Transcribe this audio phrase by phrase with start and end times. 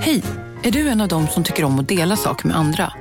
[0.00, 0.22] Hej!
[0.62, 2.92] Är du en av dem som tycker om att dela saker med andra?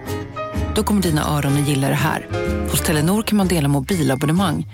[0.75, 2.27] Då kommer dina öron att gilla det här.
[2.71, 4.67] Hos Telenor kan man dela mobilabonnemang.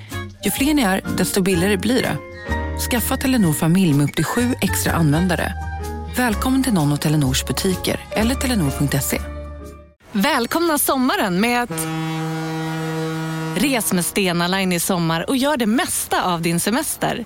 [0.45, 2.17] Ju fler ni är, desto billigare blir det.
[2.89, 5.53] Skaffa Telenor familj med upp till sju extra användare.
[6.17, 9.21] Välkommen till någon av Telenors butiker eller telenor.se.
[10.11, 11.87] Välkomna sommaren med att...
[13.55, 17.25] Res med Stena Line i sommar och gör det mesta av din semester.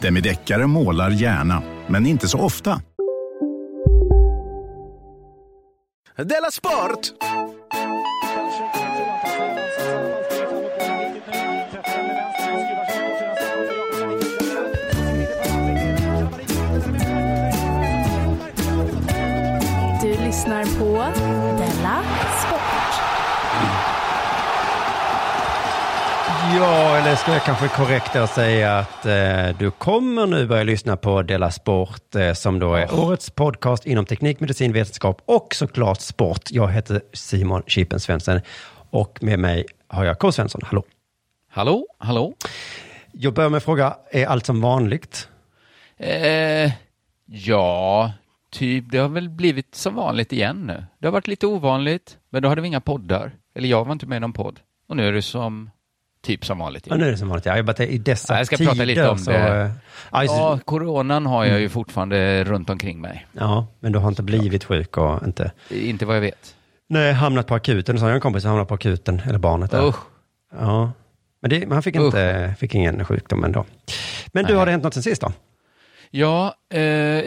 [0.00, 2.82] Demideckare målar gärna, men inte så ofta.
[6.16, 7.12] Della Sport!
[20.02, 21.02] Du lyssnar på
[26.56, 31.22] Ja, eller ska jag kanske korrektare säga att eh, du kommer nu börja lyssna på
[31.22, 36.50] Della Sport eh, som då är årets podcast inom teknik, medicin, vetenskap och såklart sport.
[36.50, 38.40] Jag heter Simon Chipen Svensson
[38.90, 40.32] och med mig har jag K.
[40.32, 40.60] Svensson.
[40.64, 40.82] Hallå!
[41.50, 42.34] Hallå, hallå.
[43.12, 45.28] Jag börjar med att fråga, är allt som vanligt?
[45.96, 46.72] Eh,
[47.26, 48.12] ja,
[48.50, 50.84] typ, det har väl blivit som vanligt igen nu.
[50.98, 53.32] Det har varit lite ovanligt, men då hade vi inga poddar.
[53.54, 54.60] Eller jag var inte med i någon podd.
[54.88, 55.70] Och nu är det som,
[56.22, 57.46] typ som vanligt Ja, nu är det som vanligt.
[57.46, 59.30] Ja, jag bara i dessa Ja, jag ska tider prata lite om så...
[59.30, 59.62] det.
[59.62, 59.70] eh,
[60.12, 63.26] Ja, coronan har jag ju fortfarande runt omkring mig.
[63.32, 65.52] ja, men du har inte blivit sjuk och inte...
[65.70, 66.54] Inte vad jag vet.
[66.88, 67.98] Nej, hamnat på akuten.
[67.98, 69.88] Så har jag en kompis som hamnat på akuten, eller barnet där.
[69.88, 69.96] Usch.
[70.52, 70.92] Ja,
[71.42, 73.64] men det, men han fick, inte, fick ingen sjukdom ändå.
[74.32, 74.58] Men du, Nej.
[74.58, 75.32] har det hänt något sen sist då?
[76.10, 76.80] Ja, eh,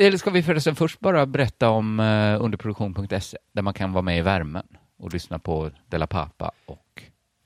[0.06, 4.18] eller ska vi förresten först bara berätta om eh, underproduktion.se, där man kan vara med
[4.18, 4.64] i värmen
[5.00, 6.78] och lyssna på Della Pappa och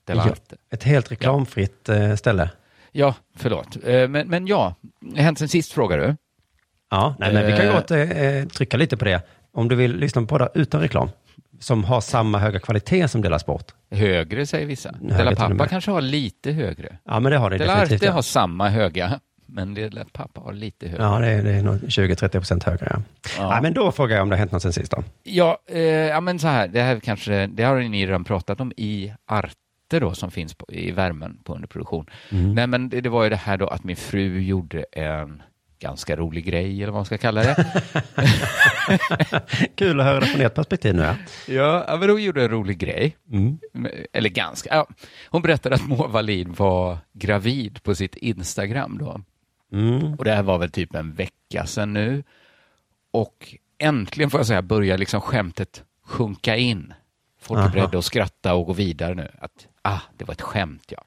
[0.06, 0.56] Della Ja, Arte.
[0.72, 2.50] ett helt reklamfritt eh, ställe.
[2.92, 3.78] Ja, förlåt.
[3.86, 4.76] Eh, men, men ja,
[5.16, 6.16] hänt sen sist frågar du?
[6.92, 9.22] Ja, nej, men vi kan gott eh, trycka lite på det.
[9.54, 11.10] Om du vill lyssna på poddar utan reklam,
[11.60, 13.66] som har samma höga kvalitet som Dela Sport.
[13.92, 14.96] Högre säger vissa.
[15.12, 16.98] Högre och Pappa kanske har lite högre.
[17.06, 18.02] Ja, men det har det Della definitivt.
[18.02, 18.12] Arte ja.
[18.12, 21.04] har samma höga, men Della Pappa har lite högre.
[21.04, 22.88] Ja, det är, det är nog 20-30 procent högre.
[22.90, 23.02] Ja.
[23.38, 23.50] Ja.
[23.50, 25.04] Nej, men då frågar jag om det har hänt något sen sist då.
[25.24, 28.72] Ja, eh, ja, men så här, det här kanske, det har ni redan pratat om
[28.78, 29.56] i Arte
[29.88, 32.10] då, som finns på, i värmen på underproduktion.
[32.32, 32.54] Mm.
[32.54, 35.44] Nej, men det, det var ju det här då att min fru gjorde en
[35.80, 37.84] ganska rolig grej, eller vad man ska kalla det.
[39.76, 41.02] Kul att höra det från ert perspektiv nu.
[41.02, 41.16] Ja.
[41.48, 43.18] ja, ja, men hon gjorde en rolig grej.
[43.32, 43.58] Mm.
[44.14, 44.88] Eller ganska, ja.
[45.30, 49.22] Hon berättade att Moa Wallin var gravid på sitt Instagram då.
[49.72, 50.14] Mm.
[50.14, 52.24] Och det här var väl typ en vecka sedan nu.
[53.12, 56.94] Och äntligen får jag säga börjar liksom skämtet sjunka in.
[57.42, 57.74] Folk är Aha.
[57.74, 59.32] beredda att skratta och gå vidare nu.
[59.40, 61.04] Att, ah, det var ett skämt ja.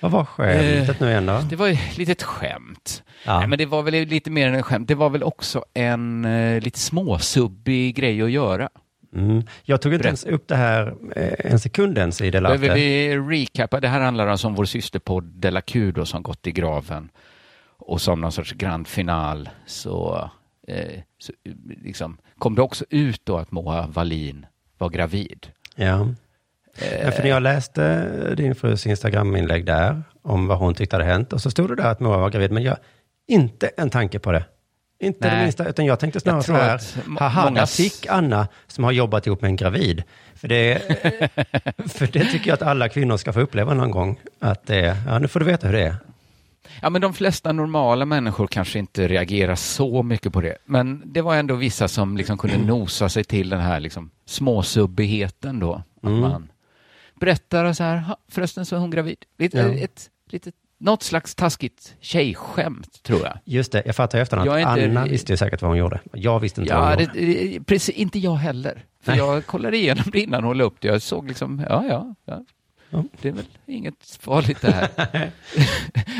[0.00, 1.40] Vad var skämtet nu igen då?
[1.50, 3.02] Det var ju lite ett skämt.
[3.24, 3.38] Ja.
[3.38, 4.88] Nej, men det var väl lite mer än en skämt.
[4.88, 8.68] Det var väl också en eh, lite småsubbig grej att göra.
[9.14, 9.42] Mm.
[9.62, 10.08] Jag tog inte Berätta.
[10.08, 13.80] ens upp det här eh, en sekund ens i Dela Behöver vi recappa?
[13.80, 17.10] Det här handlar alltså om vår systerpodd Della Q då, som gått i graven.
[17.78, 20.30] Och som någon sorts grand final så,
[20.68, 21.52] eh, så eh,
[21.84, 24.46] liksom, kom det också ut då att Moa Wallin
[24.78, 25.46] var gravid.
[25.74, 26.08] Ja.
[27.04, 31.32] Ja, för när jag läste din frus Instagram-inlägg där om vad hon tyckte hade hänt
[31.32, 32.76] och så stod det där att Moa var gravid, men jag
[33.28, 34.44] inte en tanke på det.
[35.02, 35.42] Inte det Nej.
[35.44, 36.44] minsta, utan jag tänkte snarare Jag
[36.82, 40.02] så här, haha, många där fick Anna som har jobbat ihop med en gravid.
[40.34, 40.82] För det,
[41.88, 44.20] för det tycker jag att alla kvinnor ska få uppleva någon gång.
[44.40, 45.96] Att det, ja, nu får du veta hur det är.
[46.82, 50.56] Ja, men de flesta normala människor kanske inte reagerar så mycket på det.
[50.64, 55.60] Men det var ändå vissa som liksom kunde nosa sig till den här liksom småsubbigheten
[55.60, 55.74] då.
[55.74, 56.20] Att Mm.
[56.20, 56.48] man
[57.20, 59.16] berättar så här, "Ha, förresten så är hon gravid.
[59.38, 59.68] Lite, Ja.
[59.74, 63.38] ett, lite, något slags taskigt tjejskämt tror jag.
[63.44, 64.70] Just det, jag fattar i efterhand att inte-
[65.00, 66.00] Anna visste ju säkert vad hon gjorde.
[66.12, 67.12] Jag visste inte vad hon Ja, gjorde.
[67.20, 68.84] det, det, precis, inte jag heller.
[69.02, 69.18] För Nej.
[69.18, 70.88] jag kollade igenom det innan hon la upp det.
[70.88, 72.44] Jag såg liksom, ja, ja, ja.
[72.92, 73.04] Ja.
[73.22, 74.88] Det är väl inget farligt det här.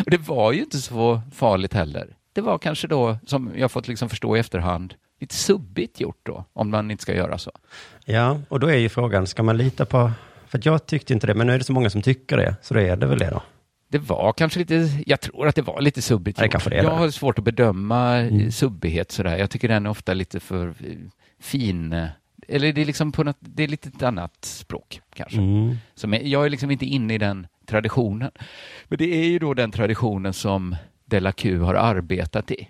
[0.05, 2.17] och det var ju inte så farligt heller.
[2.33, 6.45] Det var kanske då, som jag fått liksom förstå i efterhand, lite subbigt gjort då,
[6.53, 7.51] om man inte ska göra så.
[8.05, 10.11] Ja, och då är ju frågan, ska man lita på...
[10.51, 12.75] För jag tyckte inte det, men nu är det så många som tycker det, så
[12.75, 13.43] då är det väl det då.
[13.89, 16.39] det var kanske lite, jag tror att det var lite subbigt.
[16.39, 18.51] Det kanske det är jag har svårt att bedöma Mm.
[18.53, 19.37] subbighet sådär.
[19.39, 20.75] Jag tycker den är ofta lite för
[21.41, 21.93] fin.
[21.93, 22.07] eh,
[22.49, 25.39] Eller det är liksom på något, det är lite ett annat språk kanske.
[25.39, 25.77] Mm.
[25.95, 28.31] Som är, jag är liksom inte inne i den traditionen.
[28.89, 32.69] Men det är ju då den traditionen som Della Q har arbetat i.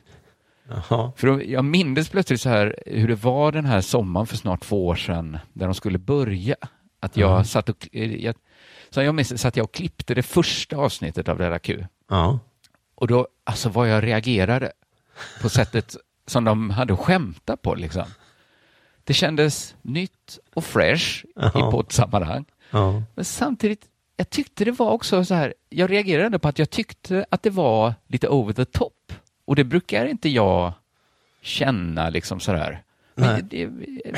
[0.69, 1.13] Jaha.
[1.17, 4.61] För då- jag minns plötsligt så här hur det var den här sommaren för snart
[4.63, 6.57] två år sedan där de skulle börja.
[7.01, 7.45] Att jag Mm.
[7.45, 8.35] satt och, eh, jag,
[8.91, 11.87] så jag minns satt jag och klippte det första avsnittet av Della Q.
[12.09, 12.39] Ja.
[12.95, 14.73] Och då, alltså vad jag reagerade
[15.43, 18.05] på sättet som de hade skämtat på liksom.
[19.05, 21.71] Det kändes nytt och fresh i Ja.
[21.71, 22.45] poddsammanhang.
[22.71, 23.03] Ja.
[23.15, 26.71] Men samtidigt, jag tyckte det var också så här, jag reagerade ändå på att jag
[26.71, 29.13] tyckte att det var lite over the top.
[29.45, 30.73] Och det brukar inte jag
[31.43, 32.41] känna liksom.
[32.47, 32.83] Men Nej.
[33.21, 33.67] Det, det,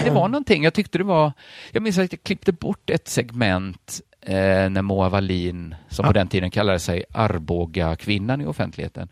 [0.05, 1.33] det var någonting, jag tyckte det var,
[1.73, 4.35] jag minns att jag klippte bort ett segment eh,
[4.71, 9.09] när Moa Wallin, som på den tiden kallade sig Arboga kvinnan i offentligheten,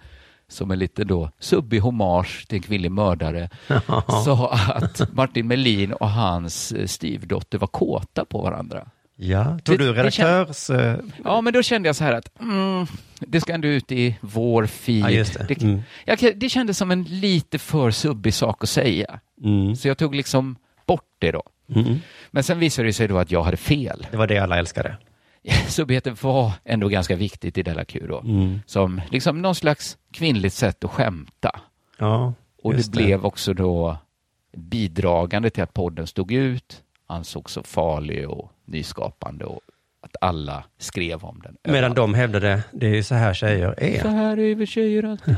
[0.48, 3.48] som är lite då subbig hommage till en kvinnlig mördare,
[4.24, 8.86] sa att Martin Melin och hans eh, styvdotter var kåta på varandra.
[9.22, 10.70] Ja, tog Det- du det redaktörs...
[10.70, 12.86] eh, Ja, men då kände jag så här att mm,
[13.20, 15.10] det ska ändå ut i vår feed.
[15.10, 15.62] Ja, det.
[15.62, 15.80] Mm.
[16.04, 19.20] jag, det kändes som en lite för subbig sak att säga.
[19.44, 19.76] Mm.
[19.76, 20.56] Så jag tog liksom
[20.86, 21.42] bort det då.
[21.74, 21.98] Mm.
[22.30, 24.06] Men sen visade det sig då att jag hade fel.
[24.10, 24.96] Det var det alla älskade.
[25.68, 28.20] Subbigheten var ändå ganska viktigt i Della Q då.
[28.20, 28.60] Mm.
[28.66, 31.60] Som liksom någon slags kvinnligt sätt att skämta.
[31.98, 33.96] Ja, Och det just blev också då
[34.56, 39.60] bidragande till att podden stod ut, ansågs så farlig och nyskapande och
[40.02, 41.56] att alla skrev om den.
[41.72, 44.12] Medan de hävdade, det är ju så här tjejer Så är.
[44.12, 45.36] här är vi tjejer alltid.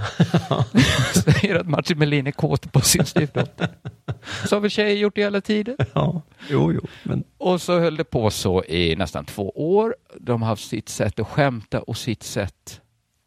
[1.14, 3.68] Säger att Martin Melin är kåt på sin styvdotter.
[4.48, 5.76] Så har väl tjejer gjort i alla tider.
[5.94, 6.80] Ja, jo, jo.
[7.02, 9.96] Men, Och så höll det på så i nästan två år.
[10.20, 12.80] De har haft sitt sätt att skämta och sitt sätt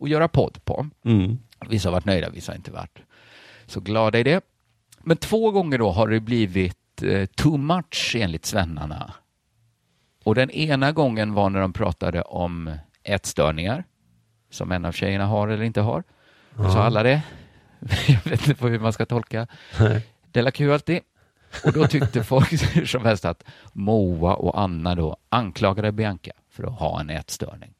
[0.03, 0.87] att göra podd på.
[1.05, 1.37] mm.
[1.69, 2.99] Vissa har varit nöjda, vissa har inte varit
[3.65, 4.43] så glada i det.
[5.03, 9.13] Men två gånger då har det blivit eh, too much enligt svennarna.
[10.25, 13.83] Och den ena gången var när de pratade om ätstörningar
[14.49, 16.03] som en av tjejerna har eller inte har.
[16.57, 16.69] Ja.
[16.69, 17.21] Så alla det.
[18.07, 19.47] Jag vet inte hur man ska tolka.
[20.31, 20.99] Della Q alltid.
[21.65, 23.43] Och då tyckte folk hur som helst att
[23.73, 27.73] Moa och Anna då anklagade Bianca för att ha en ätstörning.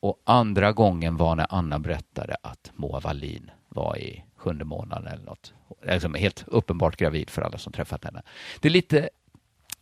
[0.00, 5.24] Och andra gången var när Anna berättade att Moa Wallin var i sjunde månaden eller
[5.24, 5.54] något.
[5.82, 8.22] Liksom helt uppenbart gravid för alla som träffat henne.
[8.60, 9.08] Det är lite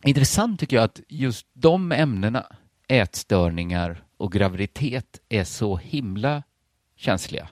[0.05, 2.45] intressant tycker jag att just de ämnena,
[2.87, 6.43] ätstörningar och graviditet, är så himla
[6.95, 7.47] känsliga.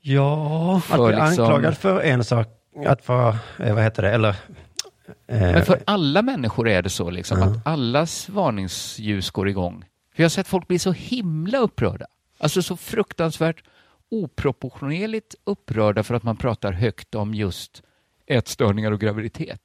[0.00, 2.46] Ja, att För bli liksom- anklagad för en sak,
[2.86, 4.28] att vara, eh, vad heter det, eller...
[4.28, 7.44] eh, Men för alla människor är det så liksom Ja.
[7.46, 9.84] att allas varningsljus går igång.
[10.14, 12.06] För jag har sett folk bli så himla upprörda.
[12.38, 13.62] Alltså så fruktansvärt
[14.10, 17.82] oproportionerligt upprörda för att man pratar högt om just
[18.26, 19.60] ätstörningar och graviditet.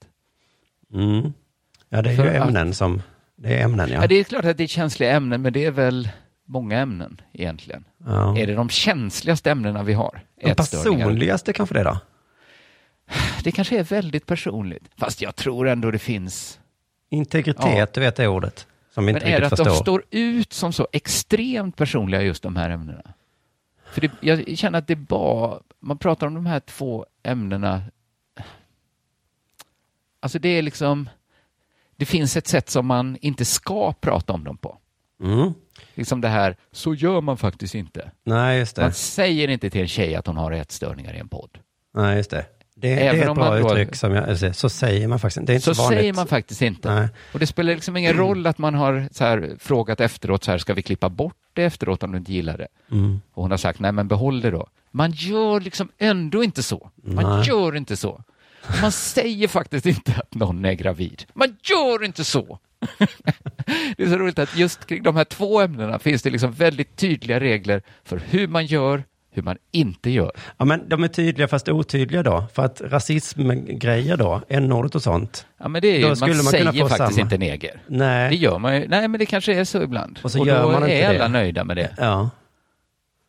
[0.93, 1.33] Mm.
[1.89, 3.01] Ja, det är För ju att- ämnen som...
[3.35, 4.01] Det är ämnen, ja.
[4.01, 4.07] Ja.
[4.07, 6.09] det är klart att det är känsliga ämnen, men det är väl
[6.47, 7.83] många ämnen egentligen.
[8.05, 8.37] ja.
[8.37, 10.21] Är det de känsligaste ämnena vi har?
[10.43, 11.97] De personligaste kanske det då?
[13.43, 14.83] Det kanske är väldigt personligt.
[14.97, 16.59] Fast jag tror ändå det finns
[17.09, 17.87] Integritet, Ja.
[17.93, 18.67] du vet det ordet.
[18.93, 19.81] Som vi Men inte är det att de förstår.
[19.83, 23.01] står ut som så extremt personliga, just de här ämnena?
[23.91, 27.81] För det, jag känner att det bara, man pratar om de här två ämnena,
[30.21, 31.09] alltså det är liksom,
[31.95, 34.77] det finns ett sätt som man inte ska prata om dem på.
[35.23, 35.53] Mm.
[35.95, 38.11] Liksom det här, så gör man faktiskt inte.
[38.23, 38.81] Nej, just det.
[38.81, 41.57] Man säger inte till en tjej att hon har ätstörningar i en podd.
[41.93, 42.45] Nej, just det.
[42.75, 45.47] Det, det är ett bra uttryck som jag, alltså, så säger man faktiskt.
[45.47, 45.99] Det är inte Så så, vanligt.
[45.99, 46.95] säger man faktiskt inte.
[46.95, 47.07] Nej.
[47.33, 50.73] Och det spelar liksom ingen roll att man har här, frågat efteråt, så här, ska
[50.73, 52.67] vi klippa bort det efteråt om du inte gillar det?
[52.91, 53.21] Mm.
[53.33, 54.67] Och hon har sagt, nej men behåll det då.
[54.91, 56.89] Man gör liksom ändå inte så.
[56.95, 57.47] Man Nej.
[57.47, 58.23] gör inte så.
[58.81, 61.23] Man säger faktiskt inte att någon är gravid.
[61.33, 62.59] Man gör inte så.
[63.97, 66.95] det är så roligt att just kring de här två ämnena finns det liksom väldigt
[66.95, 70.31] tydliga regler för hur man gör, hur man inte gör.
[70.57, 72.45] Ja, men de är tydliga fast otydliga då.
[72.53, 75.45] För att rasismgrejer då, n-ordet och sånt.
[75.57, 77.21] Ja, men det är ju, man, skulle man säger faktiskt samma.
[77.21, 77.81] inte neger.
[77.87, 78.35] Det Nej.
[78.35, 78.87] gör man ju.
[78.87, 80.19] Nej, men det kanske är så ibland.
[80.23, 81.27] Och så gör då man inte är alla det.
[81.27, 81.95] nöjda med det.
[81.97, 82.29] Ja.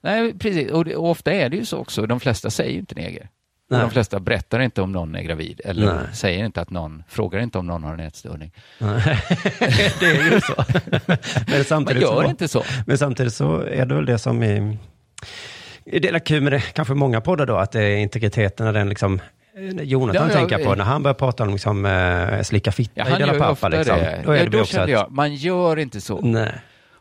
[0.02, 0.70] Nej, precis.
[0.70, 2.06] Och, det, och ofta är det ju så också.
[2.06, 3.28] De flesta säger ju inte neger.
[3.72, 3.86] Och Nej.
[3.86, 5.60] de flesta berättar inte om någon är gravid.
[5.64, 6.04] Eller Nej.
[6.12, 8.52] säger inte att någon, frågar inte om någon har en ätstörning.
[8.78, 10.64] det är ju så.
[11.06, 11.18] men,
[11.50, 12.64] Man samtidigt gör så inte så.
[12.86, 14.78] men samtidigt så är det väl det som i
[15.84, 18.88] Det är kul med det, kanske många poddar då, att det är integriteten när den
[18.88, 19.20] liksom...
[19.56, 20.76] eh, Jonathan Ja, tänker på eh.
[20.76, 23.68] när han börjar prata om liksom, eh, slicka fitta Ja, i ju Pappa.
[23.68, 23.96] Liksom.
[23.96, 24.22] det.
[24.24, 26.20] Då är ja, det då kände att, jag, man gör inte så.
[26.20, 26.52] Nej.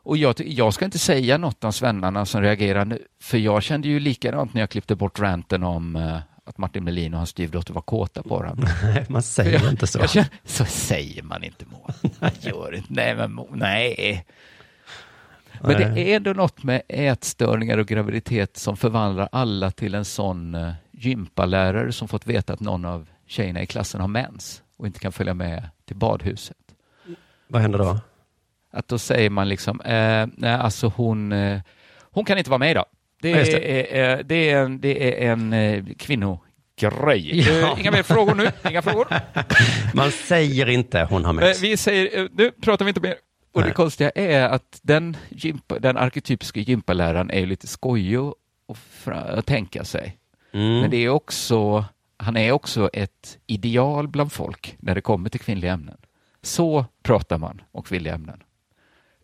[0.03, 3.87] Och jag, jag ska inte säga något om svennarna som reagerar nu, för jag kände
[3.87, 6.17] ju likadant när jag klippte bort ranten om eh,
[6.51, 8.67] att Martin Melin och hans styvdotter var kåta på varandra.
[8.83, 10.07] Nej, man säger jag, inte så.
[10.07, 11.93] Känner, så säger man inte Moa.
[12.19, 12.87] Man gör inte.
[12.93, 14.25] Nej, men Mo, nej.
[15.61, 20.55] Men det är ändå något med ätstörningar och graviditet som förvandlar alla till en sån
[20.55, 24.99] uh, gympalärare som fått veta att någon av tjejerna i klassen har mens och inte
[24.99, 26.57] kan följa med till badhuset.
[27.47, 27.99] Vad händer då?
[28.71, 31.61] Att då säger man liksom, eh, nej alltså hon, eh,
[32.01, 32.85] hon kan inte vara med idag.
[33.21, 37.39] Det Ja, just är, eh, det är en, det är en eh, kvinnogrej.
[37.39, 37.73] Ja.
[37.73, 39.07] Eh, inga mer frågor nu, inga frågor.
[39.95, 41.61] Man säger inte hon har Eh, mens.
[41.61, 43.15] Vi säger, eh, nu pratar vi inte mer.
[43.53, 48.17] Och det konstiga är att den, gympa, den arketypiska gympaläraren är lite skojig
[49.05, 50.17] att tänka sig.
[50.53, 50.79] Mm.
[50.79, 51.85] Men det är också,
[52.17, 55.97] han är också ett ideal bland folk när det kommer till kvinnliga ämnen.
[56.41, 58.43] Så pratar man om kvinnliga ämnen.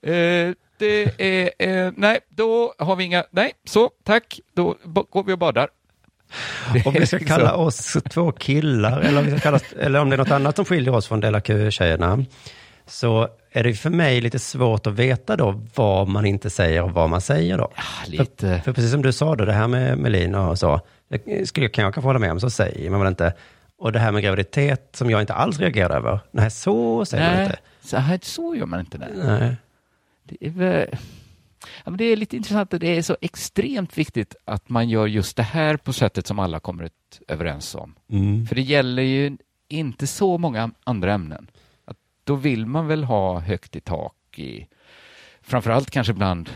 [0.02, 4.76] Eh, det är, eh, nej, då har vi inga, nej, så, tack, då
[5.10, 5.70] går vi och badar.
[6.86, 10.16] Om vi ska kalla oss två killar, eller om, vi ska kalla, eller om det
[10.16, 12.26] är något annat som skiljer oss från Della Q-tjejerna,
[12.86, 16.92] så är det för mig lite svårt att veta då vad man inte säger och
[16.92, 17.72] vad man säger då.
[18.08, 18.48] lite.
[18.48, 21.70] För, för precis som du sa då, det här med Melin och så, det skulle,
[21.70, 23.34] kan jag kanske hålla med om, så säger man väl inte.
[23.80, 27.36] Och det här med graviditet som jag inte alls reagerar över, nej så säger man
[27.36, 27.58] Nej, inte.
[27.84, 28.98] så, här, så gör man inte.
[28.98, 29.08] Det.
[29.16, 29.56] Nej.
[30.28, 30.88] Det är, väl,
[31.62, 35.08] ja, men det är lite intressant att det är så extremt viktigt att man gör
[35.08, 36.90] just det här på sättet som alla kommer
[37.28, 37.96] överens om.
[38.10, 38.46] Mm.
[38.46, 41.48] För det gäller ju inte så många andra ämnen.
[41.86, 44.68] Att då vill man väl ha högt i tak i,
[45.42, 46.50] framförallt kanske bland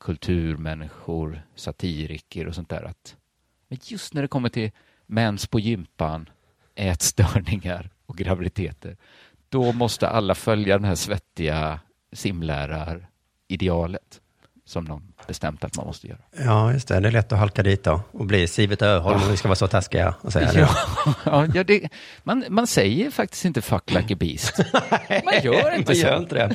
[0.00, 2.82] kulturmänniskor, satiriker och sånt där.
[2.82, 3.16] Att,
[3.68, 4.70] men just när det kommer till
[5.06, 6.28] mens på gympan,
[6.74, 8.96] ätstörningar och graviditeter,
[9.48, 11.80] då måste alla följa den här svettiga
[13.48, 14.20] simläraridealet
[14.64, 16.18] som de bestämt att man måste göra.
[16.44, 17.00] Ja, just det.
[17.00, 19.56] Det är lätt att halka dit då och bli Siewert Öholm om vi ska vara
[19.56, 20.68] så taskiga och säga det.
[21.54, 21.88] Ja, det,
[22.22, 24.58] man, man säger faktiskt inte fuck like a beast.
[25.24, 26.06] Man gör inte man så.
[26.06, 26.54] gör inte det.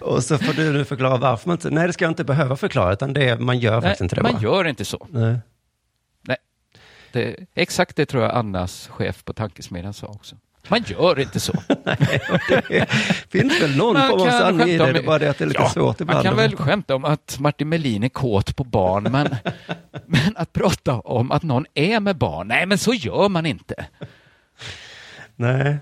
[0.00, 2.56] Och så får du nu förklara varför man inte, nej det ska jag inte behöva
[2.56, 4.42] förklara, utan det, man gör faktiskt inte det man bara.
[4.42, 5.06] gör inte så.
[5.10, 5.38] Nej.
[6.22, 6.36] Nej.
[7.12, 10.36] Det, exakt det tror jag Annas chef på Tankesmedjan sa också.
[10.68, 11.52] Man gör inte så.
[12.68, 12.86] Det
[13.28, 15.48] finns väl någon form av sanning i det, det är bara det att det är
[15.48, 16.16] lite Ja, svårt ibland.
[16.16, 19.36] Man kan väl skämta om att Martin Melin är kåt på barn, men,
[20.06, 23.86] men att prata om att någon är med barn, nej men så gör man inte.
[25.36, 25.76] Nej.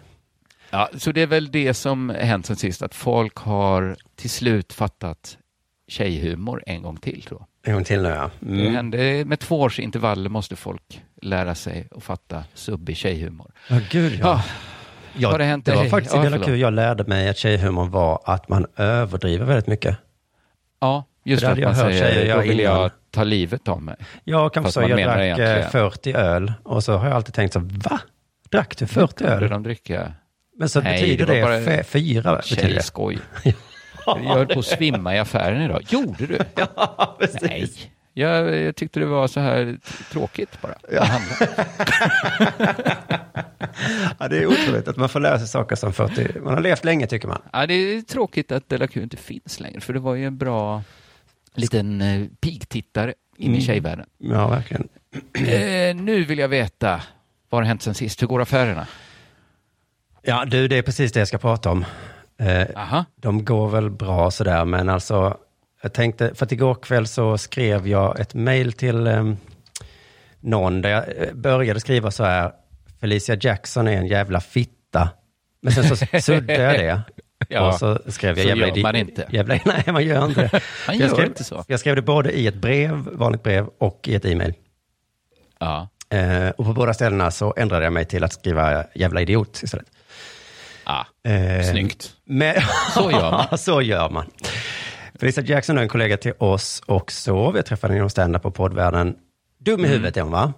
[0.71, 4.73] Ja, så det är väl det som hänt sen sist, att folk har till slut
[4.73, 5.39] fattat
[5.89, 7.47] tjejhumor en gång till tror jag.
[7.67, 8.31] En gång till nu ja.
[8.41, 8.75] Det Mm.
[8.75, 13.51] hände, med två års intervaller måste folk lära sig att fatta subbig tjejhumor.
[13.71, 14.19] Ja, gud ja.
[14.23, 14.43] Ja,
[15.17, 15.91] ja har det hänt det var dig?
[15.91, 16.47] faktiskt Ja, i Dela förlåt.
[16.49, 19.97] Q jag lärde mig att tjejhumor var att man överdriver väldigt mycket.
[20.81, 23.25] ja just Det det, att man jag hört tjejer säger, göra då vill jag ta
[23.25, 23.97] livet av mig.
[24.25, 27.17] Jag kan Fast säga, man jag drack eh, egentligen- 40 öl och så har jag
[27.17, 28.01] alltid tänkt så, va?
[28.51, 29.49] Drack du 40 Kunde öl?
[29.49, 30.13] de dricka
[30.59, 32.37] Men så Nej, betyder det det, bara fyra?
[32.37, 32.43] Det.
[32.43, 33.19] tjejskoj?
[34.07, 35.83] Jag höll på att svimma i affären idag.
[35.89, 36.39] Gjorde du?
[36.57, 37.43] Ja, precis.
[37.43, 37.73] Nej.
[38.13, 39.79] Jag, jag tyckte det var så här
[40.13, 40.75] tråkigt bara.
[40.93, 41.07] Ja.
[44.19, 46.41] Ja, det är otroligt att man får lära sig saker som 40.
[46.41, 47.43] Man har levt länge tycker man.
[47.53, 50.37] Ja, det är tråkigt att Della Q inte finns längre, för det var ju en
[50.39, 50.83] bra
[51.55, 53.59] liten eh, pigtittare in Mm.
[53.59, 54.07] i tjejvärlden.
[54.19, 54.89] Ja, verkligen.
[55.49, 57.03] Eh, nu vill jag veta,
[57.51, 58.23] vad har hänt sen sist?
[58.23, 58.87] Hur går affärerna?
[60.23, 61.85] Ja, du, det är precis det jag ska prata om.
[62.39, 65.37] Eh, de går väl bra sådär, men alltså,
[65.83, 69.33] jag tänkte, för att igår kväll så skrev jag ett mejl till eh,
[70.41, 72.53] någon där jag eh, började skriva så här,
[73.01, 75.09] Felicia Jackson är en jävla fitta.
[75.63, 77.03] Men sen så suddade jag det.
[77.49, 79.27] Ja, och så skrev jag så jävla gör man inte.
[79.31, 80.51] Jävla, nej, man gör inte det.
[80.87, 81.65] Man jag gör skrev, inte så.
[81.69, 84.55] Jag skrev det både i ett brev, vanligt brev, och i ett e-mail.
[85.59, 85.89] Ja.
[86.11, 89.87] Eh, och på båda ställena så ändrade jag mig till att skriva jävla idiot istället.
[90.89, 92.13] Ah, Eh, snyggt.
[92.25, 92.55] Men,
[92.95, 93.59] Så gör man.
[93.59, 94.27] så gör man.
[95.21, 97.51] Felicia Jackson är en kollega till oss också.
[97.51, 99.17] Vi träffade henne inom stand-up på poddvärlden.
[99.59, 100.53] Dum i huvudet är hon va?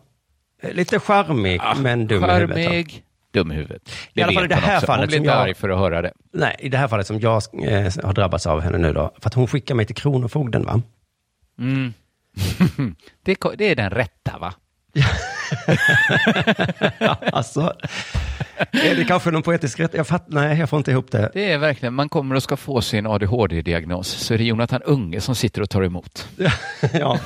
[0.63, 2.57] Eh, Lite charmig, men dum i huvudet.
[2.57, 2.69] Mm.
[2.71, 3.83] Charmig, dum i huvudet.
[4.15, 4.87] I alla fall i det här också.
[4.87, 6.13] fallet Hon blir inte jag- arg för att höra det.
[6.33, 9.15] Nej, i det här fallet som jag eh, har drabbats av henne nu då.
[9.21, 10.83] För att hon skickar mig till Kronofogden va?
[11.59, 11.93] Mm.
[13.23, 14.55] det, det är den rätta va?
[17.33, 17.73] Alltså,
[18.73, 19.95] är det kanske någon poetisk rätt?
[19.95, 21.31] Jag fatt, nej, jag får inte ihop det.
[21.35, 25.21] Det är verkligen, man kommer och ska få sin ADHD-diagnos, så är det Jonathan Unge
[25.21, 26.29] som sitter och tar emot.
[26.93, 27.19] ja.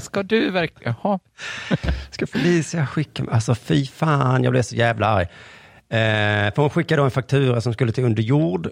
[0.00, 1.18] Ska du verkligen, jaha.
[2.10, 3.24] Ska Felicia skicka?
[3.30, 5.26] Alltså fy fan, jag blev så jävla arg.
[5.90, 8.68] Eh, för hon skickade då en faktura som skulle till Underjord.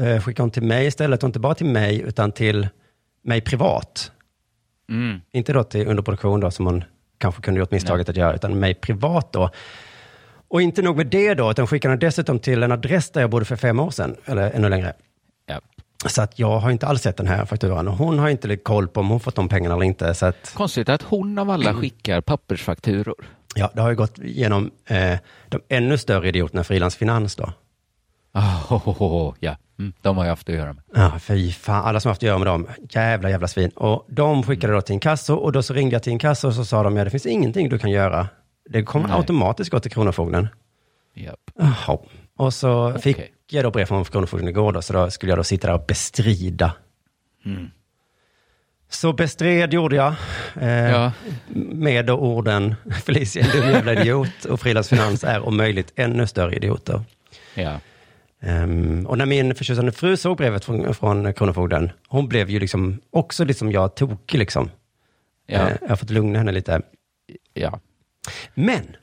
[0.00, 2.68] eh, skickade hon till mig istället, och inte bara till mig, utan till
[3.24, 4.12] mig privat.
[4.90, 5.20] Mm.
[5.32, 6.84] Inte då till underproduktion då, som hon
[7.20, 9.50] kanske kunde gjort misstaget att göra, utan mig privat då.
[10.48, 13.30] Och inte nog med det då, utan skickade den dessutom till en adress där jag
[13.30, 14.92] bodde för fem år sedan, eller ännu längre.
[15.46, 15.60] Ja.
[16.06, 18.88] Så att jag har inte alls sett den här fakturan och hon har inte koll
[18.88, 20.14] på om hon fått de pengarna eller inte.
[20.14, 23.24] Så att, Konstigt att hon av alla skickar pappersfakturor.
[23.54, 27.52] ja, det har ju gått igenom eh, de ännu större idioterna, Frilansfinans då.
[28.34, 30.82] Oh, oh, oh, ja, mm, de har jag haft att göra med.
[30.94, 33.70] Ja, fy fan, alla som har haft att göra med dem, jävla jävla svin.
[33.70, 36.64] Och de skickade då till inkasso och då så ringde jag till inkasso och så
[36.64, 38.28] sa de, ja det finns ingenting du kan göra.
[38.68, 39.16] Det kommer Nej.
[39.16, 40.48] automatiskt gå till Kronofogden.
[41.14, 41.38] Japp.
[41.58, 41.98] Jaha.
[42.36, 43.32] Och så fick Okej.
[43.50, 45.84] jag då brev från Kronofogden igår då, så då skulle jag då sitta där och
[45.86, 46.72] bestrida.
[47.46, 47.70] Mm.
[48.88, 50.14] Så bestred gjorde jag.
[50.60, 51.12] Eh, Ja.
[51.54, 56.56] Med då orden, Felicia är en jävla idiot och Frilansfinans är om möjligt ännu större
[56.56, 57.02] idioter.
[57.54, 57.80] Ja.
[58.42, 63.00] Ehm, och när min förtjusande fru såg brevet från, från Kronofogden, hon blev ju liksom
[63.10, 64.70] också liksom jag tokig liksom.
[65.46, 65.68] Ja.
[65.68, 66.82] Eh, jag har fått lugna henne lite.
[67.54, 67.80] ja.
[68.54, 68.96] Men,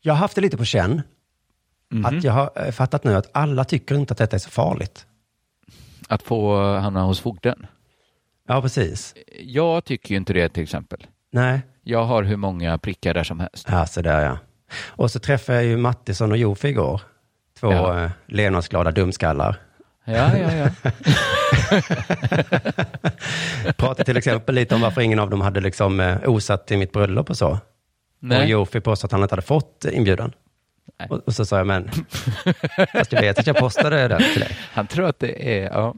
[0.00, 1.02] jag har haft det lite på känn,
[1.92, 2.04] Mhm.
[2.04, 5.06] att jag har eh, fattat nu att alla tycker inte att detta är så farligt.
[6.08, 7.66] Att få hamna hos fogden.
[8.48, 9.14] Ja, precis.
[9.40, 11.06] Jag tycker ju inte det till exempel.
[11.32, 13.66] Nej, Jag har hur många prickar där som helst.
[13.70, 14.38] ja, så där ja.
[14.86, 17.00] Och så träffade jag ju Mattisson och Jofi igår.
[17.60, 18.04] Två Ja.
[18.04, 19.56] eh, levnadsglada dumskallar.
[20.04, 20.90] Ja, ja, ja.
[23.76, 26.92] Pratade till exempel lite om varför ingen av dem hade liksom eh, osat till mitt
[26.92, 27.48] bröllop och så.
[27.50, 27.58] Och
[28.20, 28.48] Nej.
[28.50, 30.32] Jofi påstod att han inte hade fått inbjudan.
[30.98, 31.08] Nej.
[31.10, 31.90] Och, och så sa jag, men,
[32.92, 34.56] fast du vet att jag postade det till dig.
[34.72, 35.94] Han tror att det är, ja.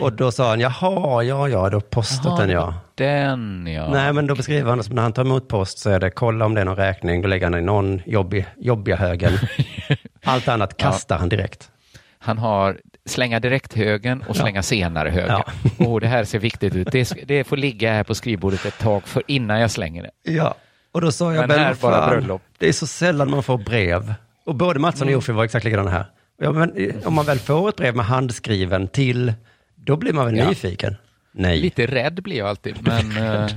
[0.00, 2.74] Och då sa han, jaha, ja, ja, då postat Jaha, den ja.
[2.94, 3.88] Den ja.
[3.92, 6.10] Nej, men då beskriver han det som när han tar emot post så är det
[6.10, 9.32] kolla om det är någon räkning, då lägger han i någon jobbig, jobbiga högen.
[10.24, 11.70] Allt annat kastar han direkt.
[12.18, 15.28] Han har slänga direkt högen och slänga senare högen.
[15.28, 15.44] Ja.
[15.78, 16.88] Åh, det här ser viktigt ut.
[16.92, 20.32] Det, det får ligga här på skrivbordet ett tag för innan jag slänger det.
[20.32, 20.54] Ja,
[20.92, 22.42] och då sa jag, Men här vad bara fan, bröllop.
[22.58, 24.14] det är så sällan man får brev.
[24.46, 26.04] Och både Mattsson och Jofi var exakt likadana här.
[26.42, 29.32] Ja, men eh, om man väl får ett brev med handskriven till,
[29.74, 30.48] då blir man väl Ja.
[30.48, 30.94] nyfiken?
[31.32, 31.60] Nej.
[31.60, 33.50] Lite rädd blir jag alltid, men eh,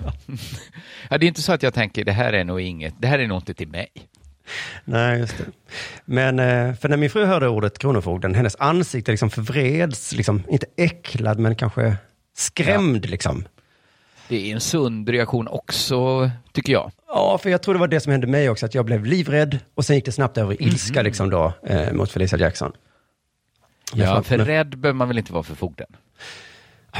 [1.09, 3.19] ja, det är inte så att jag tänker det här är nog inget, det här
[3.19, 3.87] är nog inte till mig.
[4.85, 5.43] Nej, just det.
[6.05, 10.65] Men eh, för när min fru hörde ordet Kronofogden, hennes ansikte liksom förvreds, liksom, inte
[10.77, 11.95] äcklad, men kanske
[12.37, 13.45] skrämd liksom.
[14.27, 16.91] Det är en sund reaktion också, tycker jag.
[17.07, 19.59] Ja, för jag tror det var det som hände mig också, att jag blev livrädd
[19.75, 22.71] och sen gick det snabbt över i ilska liksom då, eh, mot Felicia Jackson.
[23.93, 25.87] Ja, för men- rädd behöver man väl inte vara för fogden?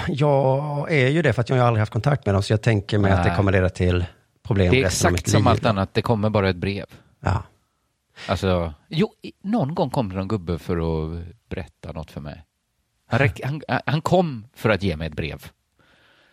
[0.07, 2.61] Jag är ju det, för att jag har aldrig haft kontakt med dem, så jag
[2.61, 3.37] tänker mig att det Nej.
[3.37, 4.05] kommer leda till
[4.47, 5.47] problem Det är exakt som liv.
[5.47, 6.85] allt annat, det kommer bara ett brev.
[7.25, 7.43] Ja.
[8.27, 12.43] Alltså, jo, någon gång kom det någon gubbe för att berätta något för mig.
[13.07, 15.45] Han, räck, han, han kom för att ge mig ett brev.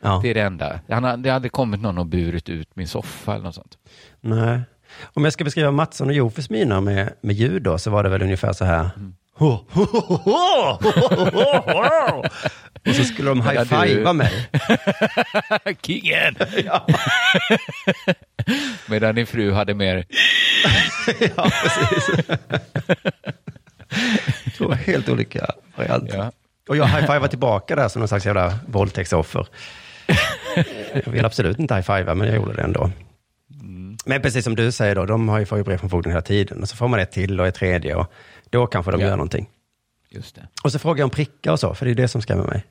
[0.00, 0.20] Ja.
[0.22, 0.80] Det är det enda.
[0.88, 3.78] Han, hade- det hade kommit någon och burit ut min soffa eller något sånt.
[4.20, 4.60] Nej.
[5.02, 8.08] Om jag ska beskriva Mattsson och Jofis miner med, med ljud då, så var det
[8.08, 8.90] väl ungefär så här.
[8.96, 9.14] Mm.
[12.86, 14.48] och så skulle de Ja, high-fivea mig.
[15.82, 16.36] Kingen!
[18.86, 20.04] Medan din fru hade mer...
[21.36, 22.26] ja, precis.
[24.56, 26.18] Två helt olika varianter.
[26.18, 26.32] Ja.
[26.68, 29.46] Och jag high-fivade tillbaka där som någon slags jävla våldtäktsoffer.
[31.04, 32.90] jag vill absolut inte high-fivea, men jag gjorde det ändå.
[34.04, 36.62] Men precis som du säger då, de har ju ju brev från fogden hela tiden.
[36.62, 38.12] Och så får man ett till och ett tredje och
[38.52, 39.06] då kanske de Ja.
[39.06, 39.48] gör någonting.
[40.10, 40.48] Just det.
[40.64, 42.64] Och så frågar jag om prickar och så, för det är det som skrämmer mig.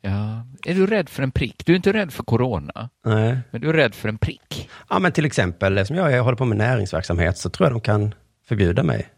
[0.00, 0.46] Ja.
[0.66, 1.62] Är du rädd för en prick?
[1.66, 3.38] Du är inte rädd för corona, Nej.
[3.50, 4.68] men du är rädd för en prick.
[4.88, 7.80] Ja, men till exempel, som jag, jag håller på med näringsverksamhet, så tror jag de
[7.80, 8.14] kan
[8.48, 9.08] förbjuda mig.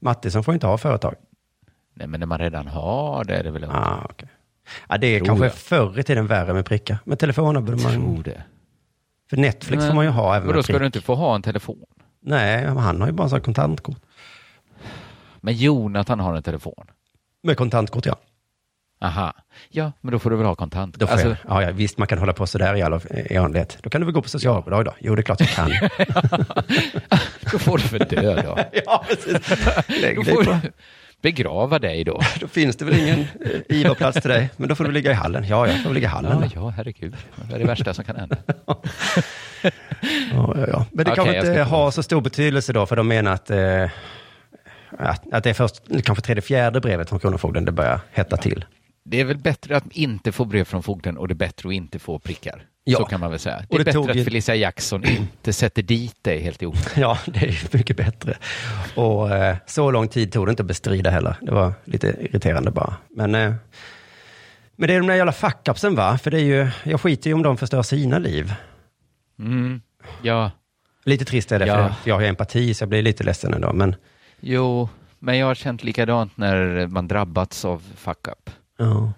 [0.00, 1.14] Mattisson får inte ha företag.
[1.94, 3.64] Nej, men när man redan har det är det väl...
[3.64, 4.28] Ah, okay.
[4.88, 5.54] ja, det är Tror kanske jag.
[5.54, 6.98] förr i tiden värre med prickar.
[7.04, 7.92] Men telefoner borde man...
[7.92, 8.42] tror det.
[9.30, 10.80] För Netflix Men- får man ju ha även Och då med ska prick.
[10.80, 11.82] du inte få ha en telefon.
[12.20, 13.96] Nej, han har ju bara en sån kontantkort.
[15.46, 16.86] Men Jonathan har en telefon.
[17.42, 18.16] Med kontantkort, ja.
[19.00, 19.32] Aha.
[19.68, 20.94] Ja, men då får du väl ha kontant.
[20.94, 23.38] Då får Alltså, jag, ja, ja, visst, man kan hålla på sådär i all i
[23.38, 23.78] oändlighet.
[23.82, 24.94] Då kan du väl gå på socialbidrag då?
[25.00, 25.70] Jo, det är klart jag kan.
[27.52, 28.58] då får du väl dö då.
[28.86, 29.66] ja, precis.
[30.02, 30.58] Lägg Då dig på.
[31.22, 32.20] begrava dig då.
[32.40, 35.14] Då finns det väl ingen eh, IVA-plats till dig, men då får du ligga i
[35.14, 35.44] hallen.
[35.48, 36.38] Ja, jag får ligga i hallen.
[36.42, 36.60] Ja, då.
[36.60, 37.16] ja, herregud.
[37.48, 38.36] Det är det värsta som kan hända.
[38.66, 40.86] Ja, ja, ja.
[40.92, 43.90] Men det Okej, kanske inte har så stor betydelse då, för de menar att, eh,
[44.98, 48.64] att, att det är först kanske tredje, fjärde brevet från Kronofogden det börjar hetta till.
[49.04, 51.72] Det är väl bättre att inte få brev från fogden och det är bättre att
[51.74, 52.62] inte få prickar.
[52.84, 52.98] Ja.
[52.98, 53.62] Så kan man väl säga.
[53.70, 56.66] Det är det tog bättre ju- att Felicia Jackson inte sätter dit dig helt i
[56.66, 56.90] onödan.
[56.96, 58.36] Ja, det är mycket bättre.
[58.94, 61.36] Och eh, så lång tid tog det inte att bestrida heller.
[61.42, 62.96] Det var lite irriterande bara.
[63.10, 63.54] Men, eh,
[64.76, 66.18] men det är de där jävla fuck-upsen va?
[66.18, 68.54] För det är ju, jag skiter ju om de förstör sina liv.
[69.38, 69.80] Mm.
[70.22, 70.50] Ja,
[71.04, 71.74] Lite trist är det, Ja.
[72.02, 73.72] för jag har ju empati så jag blir lite ledsen ändå.
[73.72, 73.94] Men
[74.40, 78.50] jo, men jag har känt likadant när man drabbats av fuck-up.
[78.78, 79.12] ja,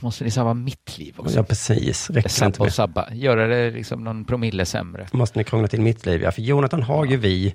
[0.00, 1.36] Måste ni sabba mitt liv också?
[1.36, 2.10] ja precis.
[2.10, 2.72] Räcker inte Sabba och med.
[2.74, 3.08] sabba.
[3.14, 5.06] Göra det liksom någon promille sämre.
[5.12, 6.22] Måste ni krångla till mitt liv?
[6.22, 7.54] Ja, för Jonathan har ju vi.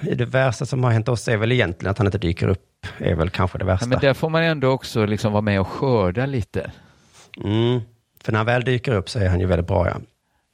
[0.00, 2.86] Det värsta som har hänt oss är väl egentligen att han inte dyker upp.
[2.98, 3.84] Är väl kanske det värsta.
[3.84, 6.70] Ja, men där får man ändå också liksom vara med och skörda lite.
[7.44, 7.80] mm.
[8.24, 9.96] För när han väl dyker upp så är han ju väldigt bra ja.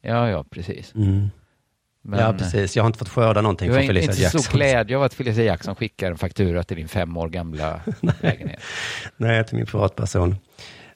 [0.02, 0.94] Ja, ja, precis.
[0.94, 1.30] Mm.
[2.08, 2.76] Men, ja, precis.
[2.76, 4.40] Jag har inte fått skörda någonting från Felicia inte Jackson.
[4.40, 7.80] så glädje av att Felicia Jackson skickar en faktura till din fem år gamla
[8.20, 8.60] lägenhet.
[9.16, 10.36] Nej, till min privatperson.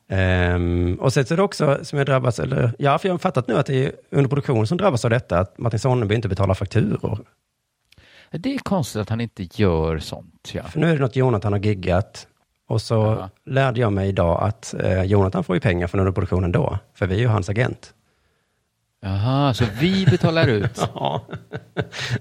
[0.09, 3.18] Ehm, och sen så är det också som jag drabbas, eller ja, för jag har
[3.18, 6.55] fattat nu att det är underproduktion som drabbas av detta, att Martin Sonneby inte betalar
[6.55, 7.25] fakturor.
[8.31, 10.51] Det är konstigt att han inte gör sånt.
[10.55, 10.62] Ja.
[10.62, 12.27] För nu är det något Jonathan har giggat.
[12.68, 13.31] Och så Jaha.
[13.46, 17.14] lärde jag mig idag att eh, Jonathan får ju pengar från underproduktionen då, för vi
[17.14, 17.94] är ju hans agent.
[19.01, 20.79] Jaha, så vi betalar ut.
[20.95, 21.27] Ja,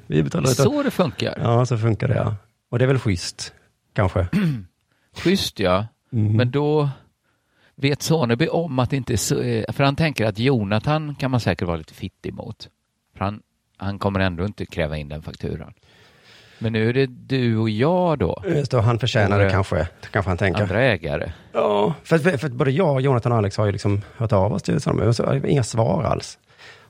[0.07, 0.55] vi betalar ut.
[0.57, 1.39] så det funkar.
[1.43, 2.35] Ja, så funkar det ja.
[2.69, 3.53] Och det är väl schysst,
[3.93, 4.27] kanske.
[5.17, 6.37] Schysst ja, Mm.
[6.37, 6.89] men då
[7.75, 11.31] vet Soneby om att det inte är så, eh, för han tänker att Jonathan kan
[11.31, 12.69] man säkert vara lite fittig mot.
[13.17, 13.41] För han,
[13.77, 15.73] han kommer ändå inte kräva in den fakturan.
[16.59, 20.29] Men nu är det du och jag då, Just det, han förtjänar det kanske, kanske
[20.29, 20.61] han tänker.
[20.61, 21.31] andra ägare.
[21.53, 24.63] Ja, för, för, för både jag, Jonathan och Alex har ju liksom hört av oss
[24.63, 26.37] till Sonneby och så inga svar alls.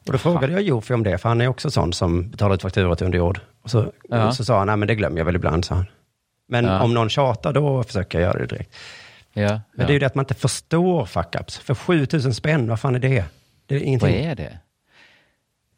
[0.06, 2.62] Och då frågade jag Jofi om det, för han är också sån som betalar ut
[2.62, 3.40] fakturor till underjord.
[3.62, 4.28] Och så, Ja.
[4.28, 5.86] och så sa han, nej men det glömmer jag väl ibland, sa han.
[6.48, 6.82] Men Ja.
[6.84, 8.76] om någon tjatar, då försöker jag göra det direkt.
[9.34, 11.60] Ja, Men det är ju det att man inte förstår fuck-ups.
[11.62, 13.26] För 7000 spänn, vad fan är det?
[13.66, 14.16] Det är Vad ingenting.
[14.16, 14.60] är det?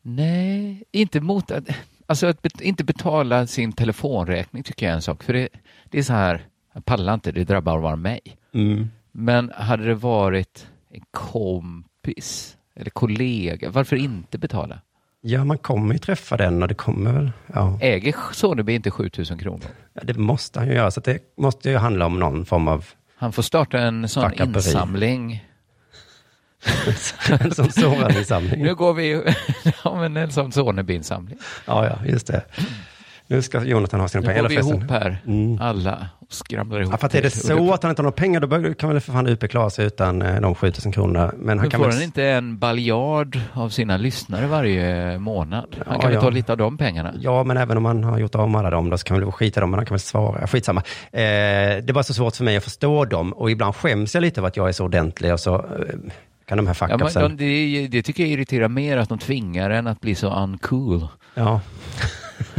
[0.01, 1.63] Nej, inte mot att,
[2.05, 5.23] alltså att bet, inte betala sin telefonräkning tycker jag är en sak.
[5.23, 5.49] För det,
[5.89, 8.19] det är så här, jag pallar inte, det drabbar bara mig.
[8.53, 8.89] Mm.
[9.11, 14.81] Men hade det varit en kompis eller kollega, varför inte betala?
[15.21, 17.77] Ja, man kommer ju träffa den och det kommer väl, ja.
[17.81, 19.65] Äger Soneby inte 7000 kronor?
[19.93, 20.91] ja det måste han ju göra.
[20.91, 24.47] Så det måste ju handla om någon form av Han får starta en sån Fuckuperi.
[24.65, 25.45] insamling.
[27.51, 28.63] som sårandesamling.
[28.63, 29.33] Nu går vi,
[29.83, 31.37] ja men en sån Soneby-insamling.
[31.65, 32.43] Ja, ja, just det.
[33.31, 34.41] Nu ska Jonathan ha sina Nu pengar.
[34.41, 35.61] går vi ihop här, Mm.
[35.61, 36.91] alla, och skramlar ihop.
[36.93, 38.99] Ja, för att är det så att han inte har några pengar, då kan väl
[38.99, 41.31] för fan UP klara sig utan eh, de 7000 kronorna.
[41.37, 41.93] Men han Men kan får väl...
[41.95, 45.65] han inte en baljard av sina lyssnare varje månad?
[45.85, 46.21] Han Ja, kan väl ja.
[46.21, 47.13] ta lite av de pengarna?
[47.19, 49.31] Ja, men även om man har gjort av med alla dem, då så kan väl
[49.31, 50.47] skita dem, men han kan väl svara.
[50.47, 50.81] Skitsamma.
[51.11, 54.21] Eh, det är bara så svårt för mig att förstå dem och ibland skäms jag
[54.21, 55.61] lite över att jag är så ordentlig och så eh,
[56.45, 57.21] kan de här Ja, men fuck-upsen...
[57.37, 61.07] de, det, det tycker jag irriterar mer att de tvingar en att bli så uncool.
[61.35, 61.61] Ja,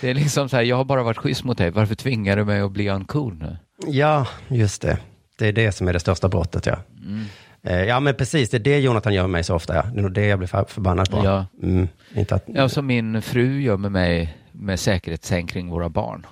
[0.00, 2.44] Det är liksom så här, jag har bara varit schysst mot dig, varför tvingar du
[2.44, 3.56] mig att bli uncool nu?
[3.86, 4.98] ja, just det.
[5.38, 6.76] Det är det som är det största brottet, ja.
[7.02, 7.24] Mm.
[7.62, 8.50] Eh, ja, men precis.
[8.50, 9.82] Det är det Jonathan gör med mig så ofta, ja.
[9.82, 11.20] Det är nog det jag blir för- förbannad på.
[11.24, 11.46] Ja.
[11.62, 12.44] Mm, inte att...
[12.46, 16.26] Ja, som min fru gör med mig med säkerhetssänk kring våra barn.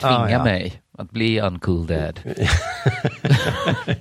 [0.00, 0.44] Tvinga Ah, ja.
[0.44, 2.20] mig att bli uncool dad.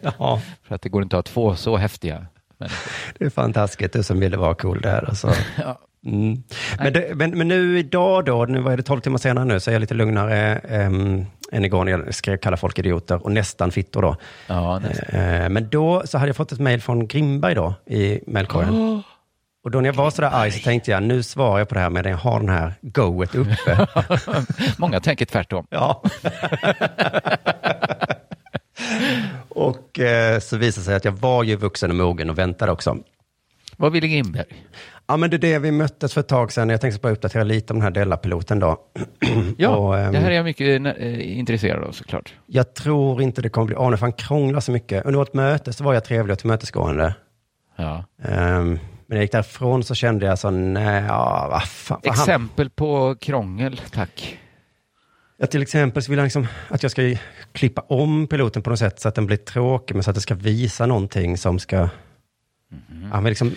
[0.02, 2.26] ja, För att det går inte att ha två så häftiga
[2.58, 2.92] människor.
[3.18, 3.94] det är fantastiskt.
[3.94, 5.06] Du som ville vara cool där.
[5.10, 5.34] Alltså.
[5.58, 5.80] Ja.
[6.06, 6.44] Mm.
[6.80, 9.70] Men, det, men, men nu idag då, nu var det 12 timmar senare nu, så
[9.70, 13.72] är jag lite lugnare äm, än igår när jag skrev kalla folk idioter och nästan
[13.72, 14.16] fittor då.
[14.48, 15.20] Ja, nästan.
[15.20, 19.04] Eh, men då så hade jag fått ett mejl från Grimberg då i mejlkorgen.
[19.64, 21.82] Och då när jag var sådär arg så tänkte jag, nu svarar jag på det
[21.82, 23.88] här medan jag har den här goet uppe.
[24.78, 25.68] Många tänker tvärtom.
[25.70, 26.04] ja.
[29.50, 32.72] och eh, så visade det sig att jag var ju vuxen och mogen och väntade
[32.72, 32.98] också.
[33.82, 34.46] Vad ville Grimberg?
[35.08, 36.70] Ja, men det är det vi möttes för ett tag sedan.
[36.70, 38.78] Jag tänkte bara uppdatera lite om den här Della-piloten då.
[39.58, 42.34] Ja, Och, ehm, det här är jag mycket eh, intresserad av såklart.
[42.48, 45.06] Jag tror inte det kommer bli av nu, för han krånglar så mycket.
[45.06, 47.16] Under vårt möte så var jag trevlig och tillmötesgående.
[47.76, 48.06] Ja.
[48.24, 52.00] Ehm, men när jag gick därifrån så kände jag så, nej, ja, vad fan.
[52.04, 54.38] vad han- Exempel på krångel, tack.
[55.38, 57.16] Ja, till exempel så vill han liksom att jag ska
[57.52, 60.22] klippa om piloten på något sätt så att den blir tråkig, men så att det
[60.22, 61.90] ska visa någonting som ska...
[63.12, 63.56] Han vill liksom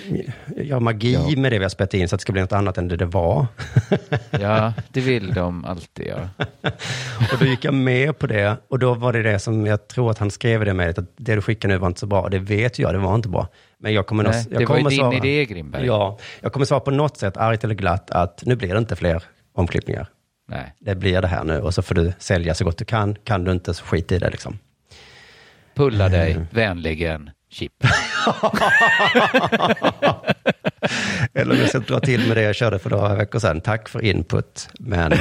[0.56, 1.12] göra magi.
[1.12, 1.40] Ja.
[1.40, 2.96] med det vi har spelat in så att det ska bli något annat än det
[2.96, 3.46] det var.
[4.30, 6.30] Ja, det vill de alltid göra.
[7.32, 10.10] Och då gick jag med på det och då var det det som jag tror
[10.10, 12.28] att han skrev det mejlet, att det du skickar nu var inte så bra.
[12.28, 13.48] Det vet jag, det var inte bra.
[13.78, 14.24] Men jag kommer.
[14.24, 15.86] Nej, jag det var ju kommer din svara, idé, Grimberg.
[15.86, 18.96] Ja, jag kommer svara på något sätt, argt eller glatt, att nu blir det inte
[18.96, 19.22] fler
[19.54, 20.06] omklippningar.
[20.48, 20.74] Nej.
[20.78, 23.14] det blir det här nu och så får du sälja så gott du kan.
[23.24, 24.58] Kan du inte så skit i det liksom.
[25.74, 26.46] Pulla dig, Mm.
[26.50, 27.72] vänligen, Chip.
[31.34, 33.60] Eller om jag ska dra till med det jag körde för några veckor sedan.
[33.60, 35.12] Tack för input, men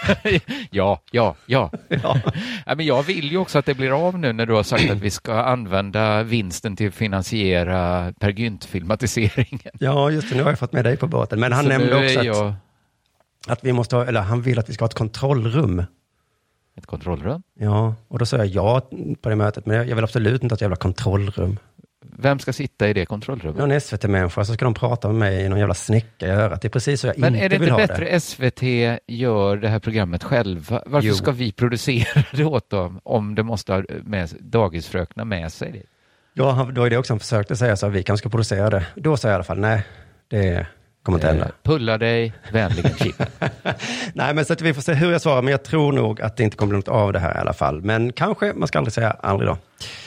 [0.70, 1.70] ja, ja, ja.
[1.88, 2.20] ja.
[2.66, 4.90] ja men jag vill ju också att det blir av nu när du har sagt
[4.90, 9.72] att vi ska använda vinsten till att finansiera Per Gynt-filmatiseringen.
[9.78, 11.40] ja, just det, nu har jag fått med dig på båten.
[11.40, 12.54] Men han Så nämnde också är att, jag
[13.48, 15.82] att vi måste ha, eller han vill att vi ska ha ett kontrollrum.
[16.78, 17.42] ett kontrollrum.
[17.60, 18.80] Ja, och då sa jag ja
[19.20, 21.58] på det mötet, men jag jag vill absolut inte ha ett jävla kontrollrum.
[22.00, 23.58] Vem ska sitta i det kontrollrummet?
[23.58, 26.62] Någon SVT-människa, så ska de prata med mig i någon jävla snäcka i örat.
[26.62, 28.20] Det är precis så jag Men inte är det vill inte ha bättre det.
[28.20, 28.62] SVT
[29.06, 30.82] gör det här programmet själva?
[30.86, 31.14] Varför Jo.
[31.14, 35.72] ska vi producera det åt dem om det måste ha med, dagisfröknar med sig?
[35.72, 35.82] Det?
[36.32, 38.86] Ja, då är det också han försökte säga så att vi kanske ska producera det.
[38.94, 39.82] Då sa jag i alla fall nej,
[40.28, 40.66] det
[41.02, 41.44] kommer inte hända.
[41.44, 43.22] Eh, pulla dig, vänligen Chip.
[44.12, 46.36] Nej, men så att vi får se hur jag svarar, men jag tror nog att
[46.36, 47.82] det inte kommer bli något av det här i alla fall.
[47.82, 49.58] Men kanske, man ska aldrig säga aldrig då.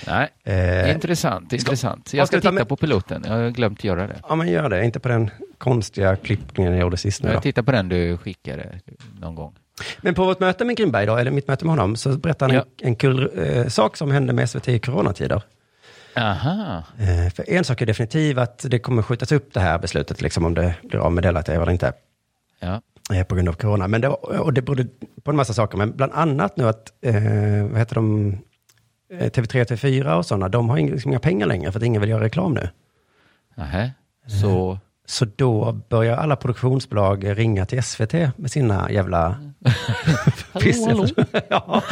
[0.07, 2.07] Nej, Eh, intressant, intressant.
[2.07, 3.23] ska Jag ska ta titta med- på piloten.
[3.27, 4.15] Jag har glömt göra det.
[4.29, 4.85] Ja, men gör det.
[4.85, 7.31] Inte på den konstiga klippningen jag gjorde sist nu.
[7.31, 8.79] Jag tittar på den du skickade
[9.19, 9.53] någon gång.
[10.01, 12.63] Men på vårt möte med Grimberg då, eller mitt möte med honom, så berättade han
[12.81, 15.41] en, en kul eh, sak som hände med SVT i coronatider.
[16.15, 16.83] Aha.
[16.99, 20.45] Eh, för en sak är definitiv att det kommer skjutas upp det här beslutet, liksom
[20.45, 21.93] om det blir av med Della-TV eller inte.
[22.59, 22.81] Ja.
[23.13, 23.87] eh, på grund av corona.
[23.87, 24.87] Men det, och det berodde
[25.23, 28.37] på en massa saker, men bland annat nu att, eh, vad heter de,
[29.11, 32.01] Eh, TV3, TV4 och sådana, de har inga, liksom inga pengar längre för att ingen
[32.01, 32.69] vill göra reklam nu.
[33.55, 33.91] Nähä.
[34.41, 34.79] Så
[35.11, 39.39] Så då börjar alla produktionsbolag ringa till SVT med sina jävla
[40.59, 40.85] piss.
[40.85, 41.07] hallå?
[41.49, 41.83] ja,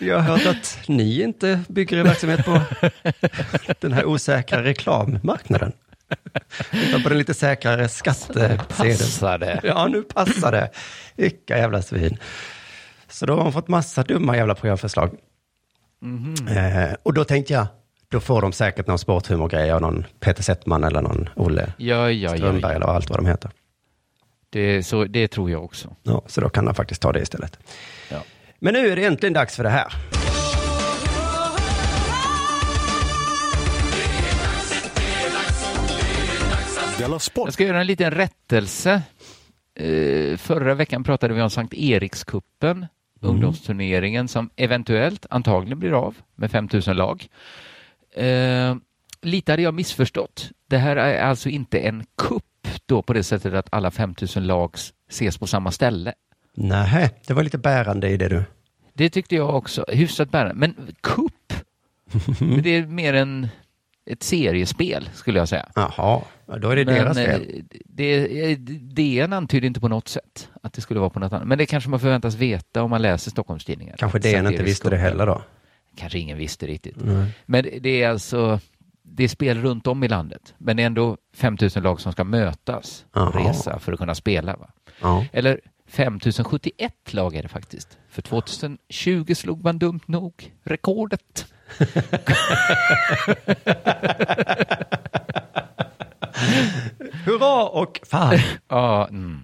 [0.00, 2.60] jag har hört att ni inte bygger er verksamhet på
[3.80, 5.72] den här osäkra reklammarknaden.
[6.72, 8.60] Utan på den lite säkrare skattesedeln.
[9.62, 10.70] Ja, nu passar det.
[11.16, 12.18] Vilka jävla svin.
[13.08, 15.10] Så då har de fått massa dumma jävla programförslag.
[16.02, 16.48] Mhm.
[16.48, 17.66] Eh, och då tänkte jag,
[18.14, 22.30] då får de säkert någon sporthumorgrej av någon Peter Settman eller någon Olle Ja, ja,
[22.30, 22.36] ja.
[22.36, 22.76] Strömberg ja.
[22.76, 23.50] eller allt vad de heter.
[24.50, 25.96] Det, så, det tror jag också.
[26.02, 27.58] Ja, så då kan han faktiskt ta det istället.
[28.10, 28.22] Ja.
[28.58, 29.92] Men nu är det äntligen dags för det här.
[37.00, 39.02] Jag ska göra en liten rättelse.
[39.74, 42.86] Eh, förra veckan pratade vi om Sankt Erikskuppen,
[43.20, 47.28] ungdomsturneringen som eventuellt, antagligen blir av med 5000 lag.
[48.14, 48.76] Eh,
[49.22, 50.50] lite hade jag missförstått.
[50.68, 52.44] Det här är alltså inte en kupp
[52.86, 54.74] då på det sättet att alla 5000 lag
[55.10, 56.12] ses på samma ställe.
[56.54, 58.42] Nej, det var lite bärande i det du.
[58.92, 59.84] Det tyckte jag också.
[59.88, 60.54] Hyfsat bärande.
[60.54, 61.52] Men kupp,
[62.62, 63.48] det är mer en,
[64.10, 65.68] ett seriespel skulle jag säga.
[65.74, 67.42] Jaha, ja, då är det deras Men, fel.
[67.54, 71.32] eh, det, eh, DN antyder inte på något sätt att det skulle vara på något
[71.32, 71.48] annat.
[71.48, 73.96] Men det kanske man förväntas veta om man läser Stockholmstidningar.
[73.98, 75.42] Kanske DN inte visste det heller då.
[75.96, 76.96] Kanske ingen visste riktigt.
[76.96, 77.26] Nej.
[77.46, 78.60] Men det är alltså,
[79.02, 80.54] det är spel runt om i landet.
[80.58, 84.56] Men det är ändå 5000 lag som ska mötas och resa för att kunna spela.
[84.56, 84.70] Va?
[85.00, 85.24] Ja.
[85.32, 87.98] Eller 5071 lag är det faktiskt.
[88.08, 91.46] För 2020 slog man dumt nog rekordet.
[97.24, 98.38] Hurra och fan!
[98.68, 99.40] Ja, mm.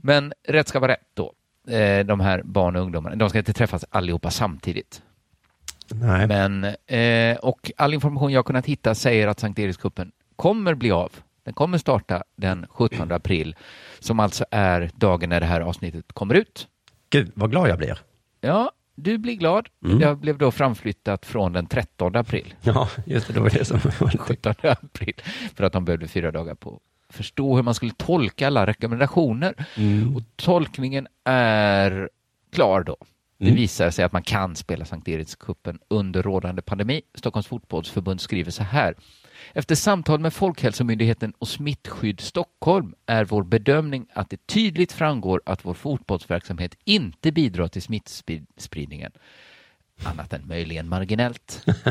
[0.00, 1.32] Men rätt ska vara rätt då.
[1.74, 5.02] Eh, De här barn och ungdomarna, de ska inte träffas allihopa samtidigt.
[5.94, 6.26] Nej.
[6.26, 10.90] Men, eh, och all information jag har kunnat hitta säger att Sankt Erikskuppen kommer bli
[10.90, 11.12] av.
[11.44, 13.56] Den kommer starta den 17 april,
[13.98, 16.68] som alltså är dagen när det här avsnittet kommer ut.
[17.10, 17.98] Gud, vad glad jag blir.
[18.40, 19.68] Ja, du blir glad.
[19.84, 19.98] Mm.
[19.98, 22.54] Det blev då framflyttat från den 13 april.
[22.62, 24.18] Ja, just det, det var det som var lite...
[24.18, 25.14] 17 april
[25.54, 29.54] för att de behövde fyra dagar på förstå hur man skulle tolka alla rekommendationer.
[29.76, 30.16] Mm.
[30.16, 32.08] Och tolkningen är
[32.52, 32.96] klar då.
[33.40, 33.56] Det Mm.
[33.56, 37.02] visar sig att man kan spela Sankt Erikscupen under rådande pandemi.
[37.14, 38.94] Stockholms fotbollsförbund skriver så här.
[39.52, 45.64] Efter samtal med Folkhälsomyndigheten och Smittskydd Stockholm är vår bedömning att det tydligt framgår att
[45.64, 49.12] vår fotbollsverksamhet inte bidrar till smittspridningen.
[50.04, 51.64] Annat än möjligen marginellt.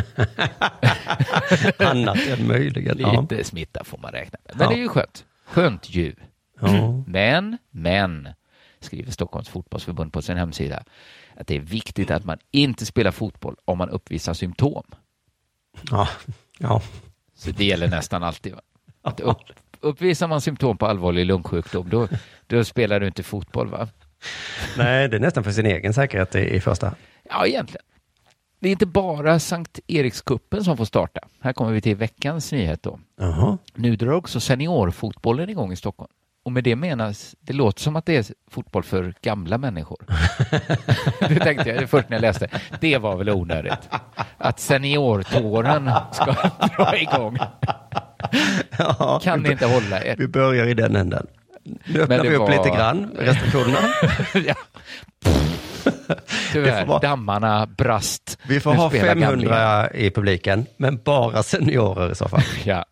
[1.79, 2.97] Annat än möjligen.
[2.99, 3.21] Ja.
[3.21, 4.55] Lite smitta får man räkna med.
[4.57, 4.69] Men Ja.
[4.69, 5.25] det är ju skönt.
[5.45, 6.15] Skönt ju.
[6.61, 7.03] Ja.
[7.07, 8.29] Men, men,
[8.79, 10.83] skriver Stockholms fotbollsförbund på sin hemsida,
[11.39, 14.83] att det är viktigt att man inte spelar fotboll om man uppvisar symptom.
[15.91, 16.09] Ja.
[16.57, 16.81] ja.
[17.35, 18.53] Så det gäller nästan alltid.
[18.53, 18.61] Va?
[19.01, 19.37] Att upp,
[19.79, 22.07] uppvisar man symptom på allvarlig lungsjukdom, då,
[22.47, 23.67] då spelar du inte fotboll.
[23.67, 23.87] va?
[24.77, 26.95] Nej, det är nästan för sin egen säkerhet i, i första.
[27.29, 27.85] Ja, egentligen.
[28.59, 31.19] Det är inte bara Sankt Erikskuppen som får starta.
[31.39, 32.99] Här kommer vi till veckans nyhet då.
[33.17, 33.57] Jaha.
[33.73, 36.11] Nu drar också seniorfotbollen igång i Stockholm.
[36.45, 39.97] Och med det menas, det låter som att det är fotboll för gamla människor.
[41.29, 42.47] det tänkte jag först när jag läste.
[42.79, 43.89] Det var väl onödigt.
[44.37, 46.25] Att seniortåren ska
[46.77, 47.37] dra igång.
[48.77, 50.15] Ja, Kan ni inte hålla er?
[50.17, 51.27] Vi börjar i den änden.
[51.85, 53.77] Nu öppnar vi upp var- lite grann, restriktionerna.
[54.45, 54.55] ja.
[56.51, 58.37] Tyvärr, bara- dammarna brast.
[58.47, 59.95] Vi får Nu ha spelar 500 gamlingar.
[59.95, 62.41] i publiken, men bara seniorer i så fall.
[62.63, 62.85] Ja.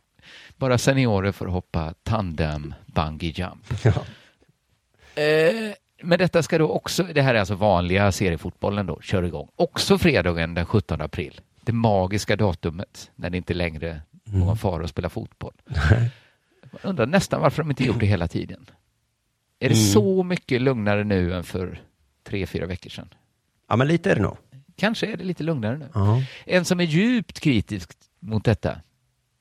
[0.58, 3.66] Bara seniorer får hoppa tandem bungee jump.
[3.84, 3.94] Ja.
[5.22, 9.50] Eh, men detta ska då också, det här är alltså vanliga seriefotbollen då, kör igång.
[9.56, 11.42] Också fredagen den 17 april.
[11.62, 15.54] Det magiska datumet när det inte längre någon fara att spela fotboll.
[16.72, 18.70] Man undrar nästan varför de inte gjort det hela tiden.
[19.60, 19.88] Är det Mm.
[19.88, 21.82] så mycket lugnare nu än för
[22.24, 23.14] tre, fyra veckor sedan?
[23.70, 24.38] ja, men lite är det nog.
[24.76, 25.88] Kanske är det lite lugnare nu.
[25.94, 26.22] Ja.
[26.46, 28.82] En som är djupt kritisk mot detta,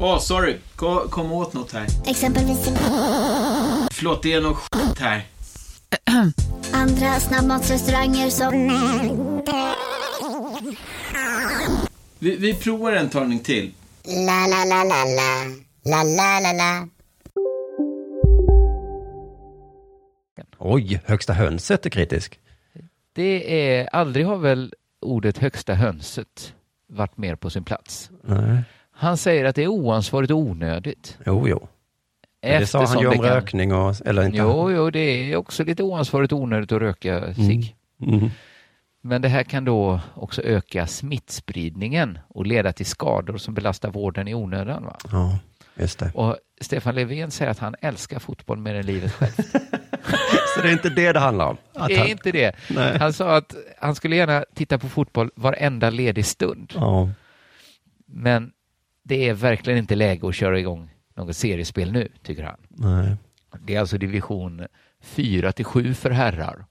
[0.00, 0.56] Åh, sorry.
[0.76, 1.86] Kom, kom åt något här.
[2.06, 2.68] Exempelvis...
[3.92, 5.22] Förlåt, det är något skit här.
[6.72, 8.52] Andra snabbmatsrestauranger som...
[12.18, 13.72] Vi, vi provar en talning till.
[14.04, 15.44] La, la, la, la, la.
[15.84, 16.88] La, la, la, la.
[20.58, 22.40] Oj, högsta hönset är kritisk.
[23.12, 26.54] Det är, aldrig har väl ordet högsta hönset
[26.88, 28.10] varit mer på sin plats.
[28.24, 28.62] Nej.
[28.96, 31.18] Han säger att det är oansvarigt och onödigt.
[31.26, 31.68] Jo, jo.
[32.42, 34.38] Men det sa han Eftersom ju om kan- rökning och, eller inte?
[34.38, 34.98] Jo, jo, det
[35.32, 37.76] är också lite oansvarigt och onödigt att röka cigg.
[38.02, 38.30] Mm.
[39.02, 44.28] Men det här kan då också öka smittspridningen och leda till skador som belastar vården
[44.28, 44.84] i onödan.
[44.84, 44.96] Va?
[45.12, 45.38] Ja,
[45.74, 46.10] just det.
[46.14, 49.36] Och Stefan Löfven säger att han älskar fotboll mer än livet självt.
[50.56, 51.56] Så det är inte det det handlar om?
[51.74, 52.56] Att det är han- inte det.
[52.70, 52.98] Nej.
[52.98, 56.72] Han sa att han skulle gärna titta på fotboll varenda ledig stund.
[56.76, 57.08] Ja.
[58.06, 58.52] Men
[59.08, 62.60] det är verkligen inte läge att köra igång något seriespel nu, tycker han.
[62.68, 63.16] Nej.
[63.60, 64.66] Det är alltså division
[65.00, 66.64] 4 till 7 för herrar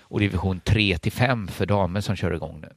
[0.00, 2.68] och division 3 till 5 för damer som kör igång nu.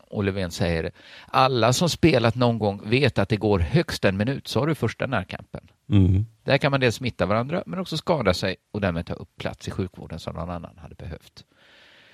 [0.00, 0.92] Och Löfven säger,
[1.26, 4.74] alla som spelat någon gång vet att det går högst en minut, så har du
[4.74, 5.68] första närkampen.
[5.88, 6.26] Mm.
[6.44, 9.68] Där kan man dels smitta varandra men också skada sig och därmed ta upp plats
[9.68, 11.44] i sjukvården som någon annan hade behövt.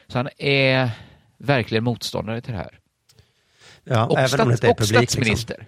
[0.06, 0.90] Så han är
[1.38, 2.80] verkligen motståndare till det här.
[3.84, 5.06] Ja, och även om det inte är publik, liksom.
[5.06, 5.66] statsminister.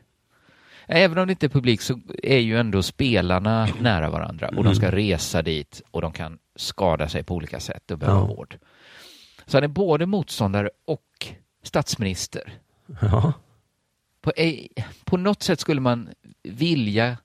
[0.86, 4.74] Även om det inte är publik så är ju ändå spelarna nära varandra och de
[4.74, 4.96] ska Mm.
[4.96, 8.26] resa dit och de kan skada sig på olika sätt och behöva Ja.
[8.26, 8.58] vård.
[9.46, 11.26] Så han är både motståndare och
[11.62, 12.52] statsminister.
[13.00, 13.32] Ja.
[14.20, 14.32] På,
[15.04, 16.08] på något sätt skulle man
[16.42, 17.16] vilja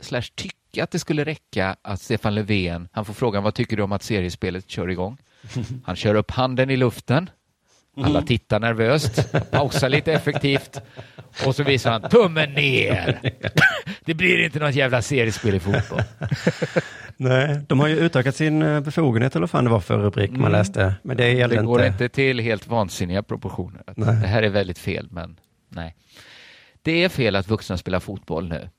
[0.00, 3.82] slash tycka att det skulle räcka att Stefan Löfven, han får frågan vad tycker du
[3.82, 5.18] om att seriespelet kör igång?
[5.84, 7.30] Han kör upp handen i luften.
[7.96, 8.26] Alla Mm.
[8.26, 10.80] tittar nervöst, pausar lite effektivt
[11.46, 13.20] och så visar han tummen ner.
[14.04, 16.02] Det blir inte något jävla seriespel i fotboll.
[17.16, 20.30] Nej, de har ju utökat sin eh, befogenhet eller vad fan det var för rubrik
[20.30, 20.52] man Mm.
[20.52, 20.94] läste.
[21.02, 22.04] Men det gällde Det går inte.
[22.04, 23.82] inte till helt vansinniga proportioner.
[23.86, 24.06] Nej.
[24.06, 25.36] Det här är väldigt fel, men
[25.68, 25.96] nej.
[26.82, 28.70] Det är fel att vuxna spelar fotboll nu.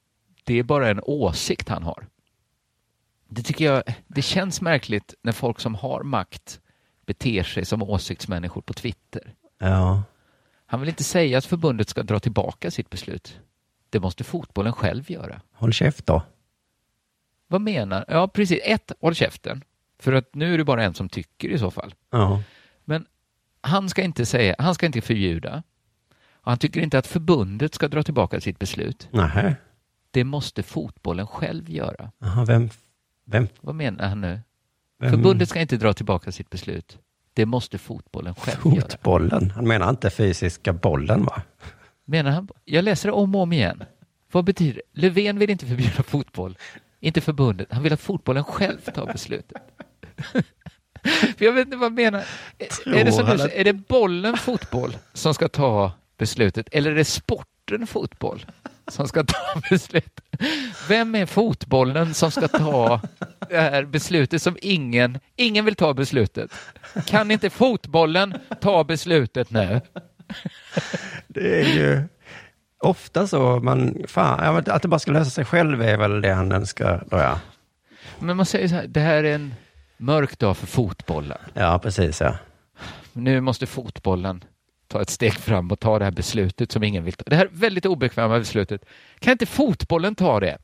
[0.43, 2.05] Det är bara en åsikt han har.
[3.29, 6.59] Det tycker jag, det känns märkligt när folk som har makt
[7.07, 9.33] beter sig som åsiktsmänniskor på Twitter.
[9.57, 10.03] Ja.
[10.65, 13.39] Han vill inte säga att förbundet ska dra tillbaka sitt beslut.
[13.89, 15.41] Det måste fotbollen själv göra.
[15.53, 16.21] Håll käft då.
[17.47, 18.05] Vad menar?
[18.07, 18.59] Ja, precis.
[18.63, 19.63] Ett, håll käften.
[19.99, 21.95] För att nu är det bara en som tycker i så fall.
[22.09, 22.43] Ja.
[22.85, 23.05] Men
[23.61, 25.63] han ska inte säga, han ska inte förbjuda.
[26.31, 29.07] Och han tycker inte att förbundet ska dra tillbaka sitt beslut.
[29.11, 29.55] Nähä.
[30.11, 32.11] Det måste fotbollen själv göra.
[32.19, 32.69] Jaha, vem?
[33.25, 33.47] Vem?
[33.61, 34.41] Vad menar han nu?
[34.99, 35.11] Vem?
[35.11, 36.97] Förbundet ska inte dra tillbaka sitt beslut.
[37.33, 38.81] Det måste fotbollen själv göra.
[38.89, 39.51] Fotbollen.
[39.55, 41.41] Han menar inte fysiska bollen va?
[42.05, 42.47] Menar han?
[42.65, 43.83] Jag läser det om och om igen.
[44.31, 45.01] Vad betyder det?
[45.01, 46.57] Löfven vill inte förbjuda fotboll.
[46.99, 47.67] Inte förbundet.
[47.71, 49.61] Han vill att fotbollen själv tar beslutet.
[51.37, 52.23] För jag vet inte vad jag menar.
[52.83, 56.91] Tror Är det, som du, han är det bollen fotboll som ska ta beslutet eller
[56.91, 58.45] är det sporten fotboll
[58.87, 60.23] som ska ta beslutet?
[60.87, 63.01] Vem är fotbollen som ska ta
[63.49, 66.51] det här beslutet som ingen, ingen vill ta beslutet?
[67.05, 69.81] Kan inte fotbollen ta beslutet nu?
[71.27, 72.03] Det är ju
[72.79, 76.51] ofta så man, fan, att det bara ska lösa sig själv är väl det han
[76.51, 77.03] önskar.
[77.09, 77.39] Då, ja.
[78.19, 79.53] Men man säger så här, det här är en
[79.97, 81.37] mörk dag för fotbollen.
[81.53, 82.35] ja, precis ja.
[83.13, 84.43] Nu måste fotbollen
[84.87, 87.23] ta ett steg fram och ta det här beslutet som ingen vill ta.
[87.27, 88.85] Det här väldigt obekväma beslutet.
[89.19, 90.57] Kan inte fotbollen ta det?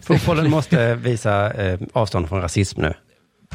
[0.00, 2.94] Fotbollen måste visa eh, avstånd från rasism nu.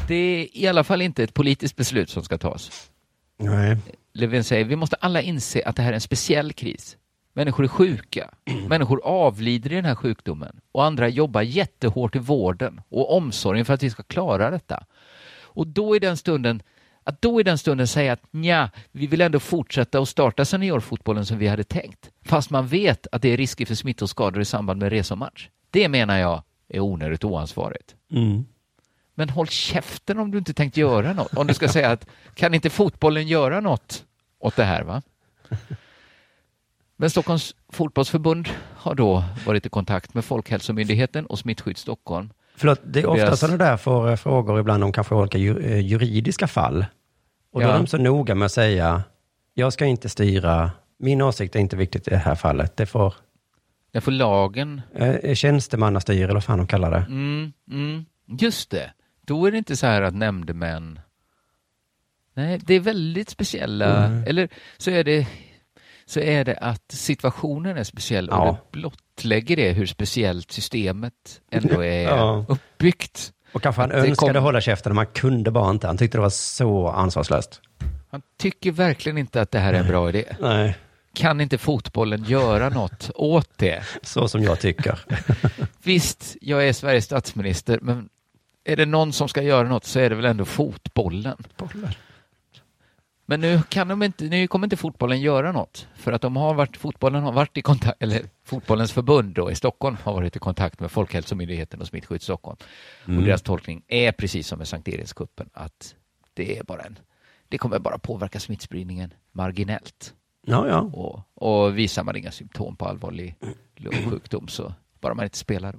[0.08, 2.90] Det är i alla fall inte ett politiskt beslut som ska tas.
[3.38, 3.76] Nej.
[4.14, 6.96] Löfven säger vi måste alla inse att det här är en speciell kris.
[7.32, 8.30] Människor är sjuka.
[8.68, 13.74] Människor avlider i den här sjukdomen och andra jobbar jättehårt i vården och omsorgen för
[13.74, 14.84] att vi ska klara detta.
[15.42, 16.62] Och då är den stunden
[17.04, 21.26] att då i den stunden säga att nja, vi vill ändå fortsätta och starta seniorfotbollen
[21.26, 24.42] som vi hade tänkt, fast man vet att det är risker för smitta och skador
[24.42, 25.48] i samband med resa och match.
[25.70, 27.94] Det menar jag är onödigt oansvarigt.
[28.10, 28.44] Mm.
[29.14, 31.34] Men håll käften om du inte tänkt göra något.
[31.34, 34.04] Om du ska säga att kan inte fotbollen göra något
[34.38, 35.02] åt det här va?
[36.96, 42.30] Men Stockholms fotbollsförbund har då varit i kontakt med Folkhälsomyndigheten och Smittskydd Stockholm.
[42.56, 46.46] Förlåt, det är ofta sådana där får eh, frågor ibland om kanske olika eh, juridiska
[46.46, 46.86] fall.
[47.52, 47.72] Och då Ja.
[47.72, 49.02] är de så noga med att säga,
[49.54, 52.76] jag ska inte styra, min åsikt är inte viktigt i det här fallet.
[52.76, 53.14] Det får
[53.92, 54.82] Där får lagen...
[54.94, 56.96] eh, tjänstemannastyr, eller vad fan de kallar det.
[57.08, 58.04] Mm, mm,
[58.40, 58.92] just det.
[59.26, 61.00] Då är det inte så här att nämndemän...
[62.36, 64.06] Nej, det är väldigt speciella...
[64.06, 64.24] Mm.
[64.26, 64.48] Eller
[64.78, 65.26] så är det
[66.06, 68.58] så är det att situationen är speciell och Ja.
[68.70, 68.78] det
[69.16, 71.12] blottlägger det hur speciellt systemet
[71.50, 72.44] ändå är Ja.
[72.48, 73.32] uppbyggt.
[73.52, 75.86] Och kanske han önskade kom- hålla käften, men man kunde bara inte.
[75.86, 77.60] Han tyckte det var så ansvarslöst.
[78.10, 80.24] Han tycker verkligen inte att det här är en bra idé.
[80.40, 80.76] Nej,
[81.14, 83.82] Kan inte fotbollen göra något åt det?
[84.02, 84.98] så som jag tycker.
[85.82, 88.08] Visst, jag är Sveriges statsminister, men
[88.64, 91.36] är det någon som ska göra något så är det väl ändå fotbollen.
[93.26, 96.54] Men nu, kan de inte, nu kommer inte fotbollen göra något, för att de har
[96.54, 100.38] varit, fotbollen har varit i kontakt, eller fotbollens förbund då i Stockholm har varit i
[100.38, 102.56] kontakt med Folkhälsomyndigheten och Smittskydd Stockholm.
[103.06, 103.18] Mm.
[103.18, 105.94] Och deras tolkning är precis som med Sankt Erikskuppen, att
[106.34, 106.98] det är bara en,
[107.48, 110.14] det kommer bara påverka smittspridningen marginellt.
[110.46, 110.80] Ja, ja.
[110.80, 113.36] Och, och visar man inga symptom på allvarlig
[113.76, 115.78] lungsjukdom så bara man inte spelar då.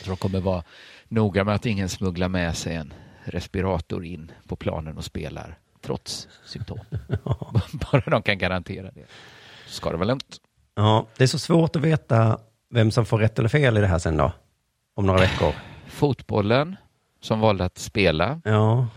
[0.00, 0.64] Så de kommer vara
[1.08, 2.92] noga med att ingen smugglar med sig en
[3.24, 6.78] respirator in på planen och spelar trots symptom.
[7.92, 9.04] bara de kan garantera det.
[9.66, 10.36] Så ska det vara lugnt.
[10.74, 12.38] Ja, det är så svårt att veta
[12.70, 14.32] vem som får rätt eller fel i det här sen då.
[14.94, 15.52] Om några veckor.
[15.86, 16.76] Fotbollen
[17.20, 18.88] som valde att spela, Ja,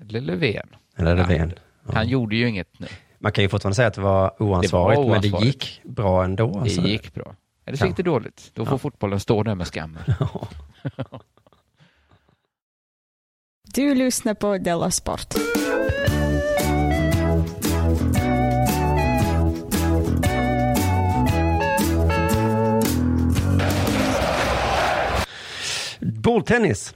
[0.00, 0.68] eller Löfven.
[0.96, 1.52] eller Löfven.
[1.92, 2.86] Han gjorde ju inget nu.
[3.18, 6.58] Man kan ju fortfarande säga att det var oansvarigt, men det gick bra ändå.
[6.58, 6.80] Alltså.
[6.80, 7.34] Det gick bra.
[7.64, 8.50] Eller så gick det dåligt.
[8.54, 8.78] Då får Ja.
[8.78, 10.02] fotbollen stå där med skammen.
[13.74, 15.34] Du lyssnar på Della Sport.
[26.26, 26.94] Bordtennis.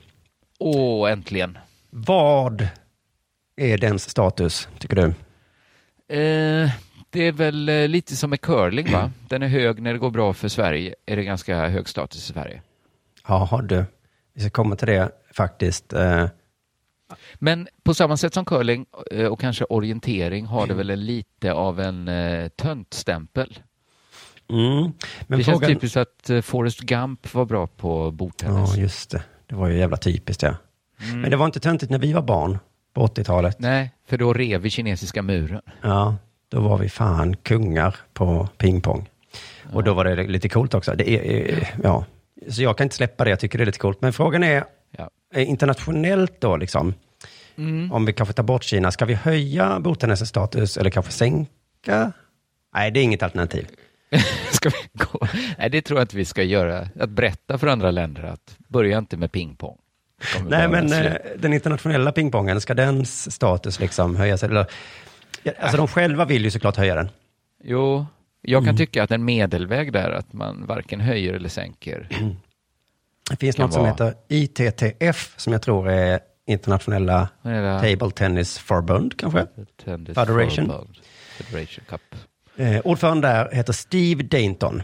[0.59, 1.59] Åh, äntligen.
[1.91, 2.69] Vad
[3.57, 5.07] är dens status, tycker du?
[6.17, 6.71] Eh,
[7.11, 9.11] det är väl eh, lite som med curling, va?
[9.29, 10.95] Den är hög när det går bra för Sverige.
[11.07, 12.63] Är det ganska hög status i Sverige.
[13.29, 13.85] Jaha du,
[14.35, 15.93] vi ska komma till det faktiskt.
[15.93, 16.27] Eh,
[17.35, 21.81] Men på samma sätt som curling eh, och kanske orientering har det väl lite av
[21.81, 23.59] en eh, töntstämpel.
[24.51, 24.93] Mm.
[25.27, 25.61] Men det frågan...
[25.61, 28.75] känns typiskt att eh, Forrest Gump var bra på bordtennis.
[28.77, 29.23] Ja, just det.
[29.47, 30.55] Det var ju jävla typiskt, ja.
[31.03, 31.21] Mm.
[31.21, 32.59] Men det var inte töntigt när vi var barn
[32.95, 33.57] på 80-talet.
[33.59, 35.63] Nej, för då rev vi kinesiska muren.
[35.83, 36.17] Ja,
[36.49, 39.09] då var vi fan kungar på pingpong.
[39.73, 40.95] Och då var det lite coolt också.
[40.95, 42.05] Det är, eh, ja.
[42.49, 44.01] Så jag kan inte släppa det, jag tycker det är lite coolt.
[44.01, 44.65] Men frågan är,
[44.97, 45.11] Ja.
[45.35, 46.95] eh, internationellt då liksom,
[47.57, 47.93] Mm.
[47.93, 52.13] om vi kanske tar bort Kina, ska vi höja bordtennisens status eller kanske sänka?
[52.75, 53.67] Nej, det är inget alternativ.
[54.53, 55.27] Ska vi gå?
[55.59, 56.89] Nej, det tror jag inte vi ska göra.
[57.01, 59.79] Att berätta för andra länder att börja inte med pingpong.
[60.49, 64.43] Nej, men eh, den internationella pingpongen, ska dens status liksom höjas?
[64.43, 64.67] Eller,
[65.59, 67.09] alltså de själva vill ju såklart höja den.
[67.65, 68.07] Jo,
[68.43, 68.77] jag kan Mm.
[68.77, 72.09] tycka att en medelväg där, att man varken höjer eller sänker.
[73.31, 77.29] Det finns något som vara- heter ITTF, som jag tror är internationella?
[77.83, 79.47] Table Tennis Förbund, kanske?
[79.85, 80.67] Tennis Federation.
[80.67, 80.97] Förbund.
[81.39, 82.01] Federation Cup.
[82.57, 84.83] Eh, ordförande där heter Steve Dainton.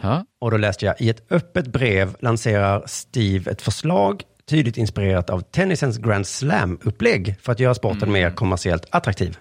[0.00, 0.24] Ja.
[0.38, 5.40] Och då läste jag, i ett öppet brev lanserar Steve ett förslag tydligt inspirerat av
[5.40, 9.38] tennisens Grand Slam-upplägg för att göra sporten mer kommersiellt attraktiv.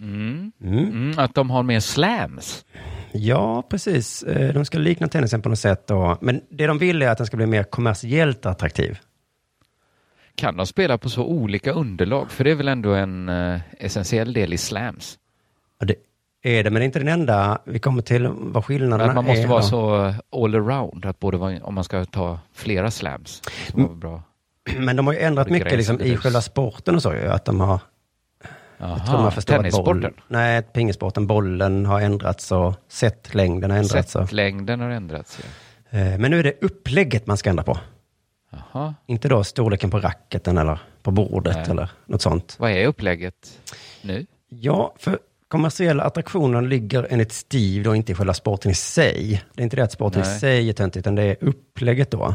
[0.00, 0.52] Mm.
[0.62, 2.64] Mm, att de har mer slams.
[3.12, 4.22] Ja, precis.
[4.22, 5.86] Eh, De ska likna tennisen på något sätt.
[5.86, 6.18] Då.
[6.20, 8.98] Men det de vill är att den ska bli mer kommersiellt attraktiv.
[10.34, 12.30] Kan de spela på så olika underlag?
[12.30, 15.18] För det är väl ändå en eh, essentiell del i slams?
[15.80, 15.94] Och det
[16.42, 17.58] är det, men det är inte den enda.
[17.64, 19.46] Vi kommer till vad skillnaderna Att man måste är.
[19.46, 19.66] vara då.
[19.66, 20.14] så
[20.44, 23.42] all around, att både vara, om man ska ta flera slams.
[23.72, 24.00] Så Mm.
[24.00, 24.22] bra.
[24.76, 27.28] Men de har ju ändrat mycket liksom, i själva sporten och så ju.
[27.28, 27.80] Att de har...
[28.78, 30.00] Jaha, jag tror förstått att tennissporten?
[30.02, 31.26] boll- Nej, pingissporten.
[31.26, 34.12] Bollen har ändrats och setlängden har ändrats.
[34.12, 35.38] Setlängden har ändrats.
[35.90, 35.98] Ja.
[35.98, 37.78] Eh, Men nu är det upplägget man ska ändra på.
[38.72, 38.94] Jaha.
[39.06, 41.66] Inte då storleken på racketen eller på bordet Nej.
[41.70, 42.56] eller något sånt.
[42.58, 43.58] Vad är upplägget
[44.02, 44.26] nu?
[44.48, 45.18] Ja, för
[45.50, 49.42] kommersiella attraktioner ligger enligt Steve då inte i själva sporten i sig.
[49.54, 50.40] Det är inte det att sporten i Nej.
[50.40, 52.34] sig är töntigt, utan det är upplägget då.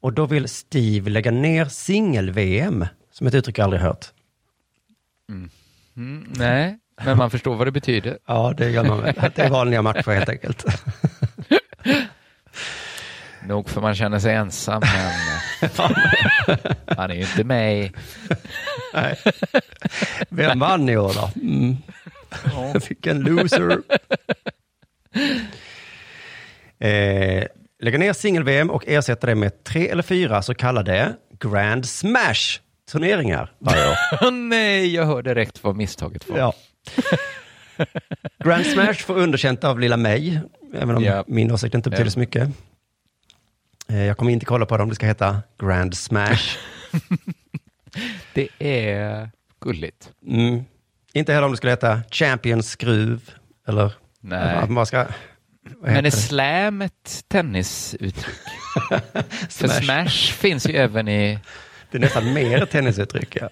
[0.00, 4.06] Och då vill Steve lägga ner singel-VM, som ett uttryck jag aldrig hört.
[5.96, 8.18] Mm, nej, men man förstår vad det betyder.
[8.26, 9.14] Ja, det gör man väl.
[9.34, 10.64] Det är vanliga matcher helt enkelt.
[13.48, 14.82] Nog för man känner sig ensam,
[15.60, 15.70] men
[16.96, 17.92] han är ju inte med i...
[20.28, 21.30] Vem vann i år då?
[21.40, 21.76] Mm.
[22.88, 23.78] Vilken loser.
[26.78, 27.44] Eh,
[27.80, 33.88] lägga ner singel-VM och ersätta det med tre eller fyra så kallade Grand Smash-turneringar varje
[33.90, 34.30] år.
[34.48, 36.38] Nej, jag hör direkt vad misstaget var.
[36.38, 36.52] Ja.
[38.44, 40.40] Grand Smash får underkänt av lilla mig,
[40.74, 41.24] även om Ja.
[41.26, 42.10] min åsikt inte betyder Ja.
[42.12, 42.48] så mycket.
[43.88, 46.56] Eh, jag kommer inte kolla på det om det ska heta Grand Smash.
[48.34, 49.30] Det är
[49.60, 50.10] gulligt.
[50.28, 50.64] Mm.
[51.16, 53.30] Inte heller om det skulle heta Champions Skruv,
[53.68, 54.68] eller Nej.
[54.68, 55.06] man ska...
[55.80, 58.14] Men är slam ett tennisuttryck?
[59.48, 59.80] För Smash.
[59.82, 61.38] smash finns ju även i...
[61.90, 63.36] Det är nästan mer tennisuttryck.
[63.40, 63.48] Ja.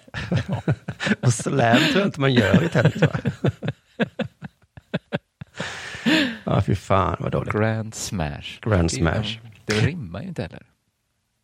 [1.20, 2.96] Och slam tror jag inte man gör i tennis.
[2.96, 3.08] Va?
[6.44, 7.52] Ja, fy fan vad dåligt.
[7.52, 8.60] Grand smash.
[8.62, 9.38] Grand smash.
[9.66, 10.62] Det rimmar ju inte heller.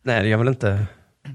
[0.03, 0.85] Nej, det gör väl inte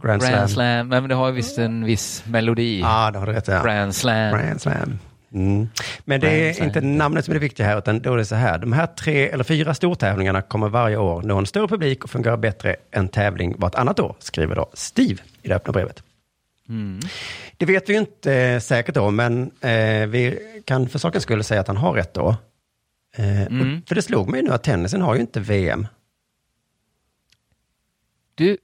[0.03, 0.49] Grand, Grand Slam?
[0.49, 0.89] slam.
[0.89, 2.81] Nej, men det har ju visst en viss melodi.
[2.81, 3.63] Ja, det har du rätt ja.
[3.65, 4.39] Grand slam.
[4.39, 4.99] Grand Slam.
[5.33, 5.69] Mm.
[6.05, 6.29] Men det
[6.59, 8.59] är inte namnet som är det viktiga här, utan då är det så här.
[8.59, 12.37] De här tre eller fyra stortävlingarna kommer varje år nå en större publik och fungera
[12.37, 16.03] bättre än tävling vartannat år, skriver då Steve i det öppna brevet.
[16.69, 17.01] Mm.
[17.57, 21.61] Det vet vi inte eh, säkert då, men eh, vi kan för sakens skull säga
[21.61, 22.37] att han har rätt då.
[23.17, 23.83] Eh, Mm.
[23.89, 25.87] för det slog mig nu att tennisen har ju inte VM.
[28.35, 28.57] Du,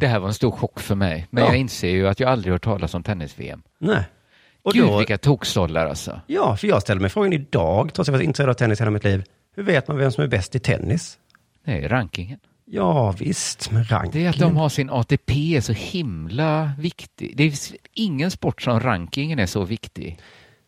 [0.00, 1.26] det här var en stor chock för mig.
[1.30, 1.50] Men Ja.
[1.50, 3.62] jag inser ju att jag aldrig hört talas om tennis-VM.
[3.78, 4.02] Nej.
[4.62, 6.20] Och Gud, då, vilka tokstollar alltså.
[6.26, 8.90] ja, för jag ställde mig frågan idag, trots att jag varit intresserad av tennis hela
[8.90, 9.24] mitt liv.
[9.56, 11.18] Hur vet man vem som är bäst i tennis?
[11.64, 12.38] Det är rankingen.
[12.72, 14.10] Ja, visst, med ranking.
[14.12, 17.36] Det är att de har sin ATP är så himla viktig.
[17.36, 17.52] Det är
[17.94, 20.18] ingen sport som rankingen är så viktig.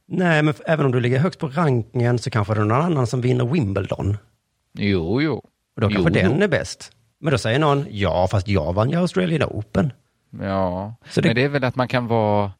[0.08, 3.06] Nej, men även om du ligger högst på rankingen så kanske det är någon annan
[3.06, 4.16] som vinner Wimbledon.
[4.78, 5.34] Jo, jo.
[5.76, 6.92] Och då kanske Jo, den är bäst.
[7.22, 9.92] Men då säger någon, ja, fast jag vann ju Australian Open.
[10.40, 12.52] Ja, Så det- men det är väl att man kan vara...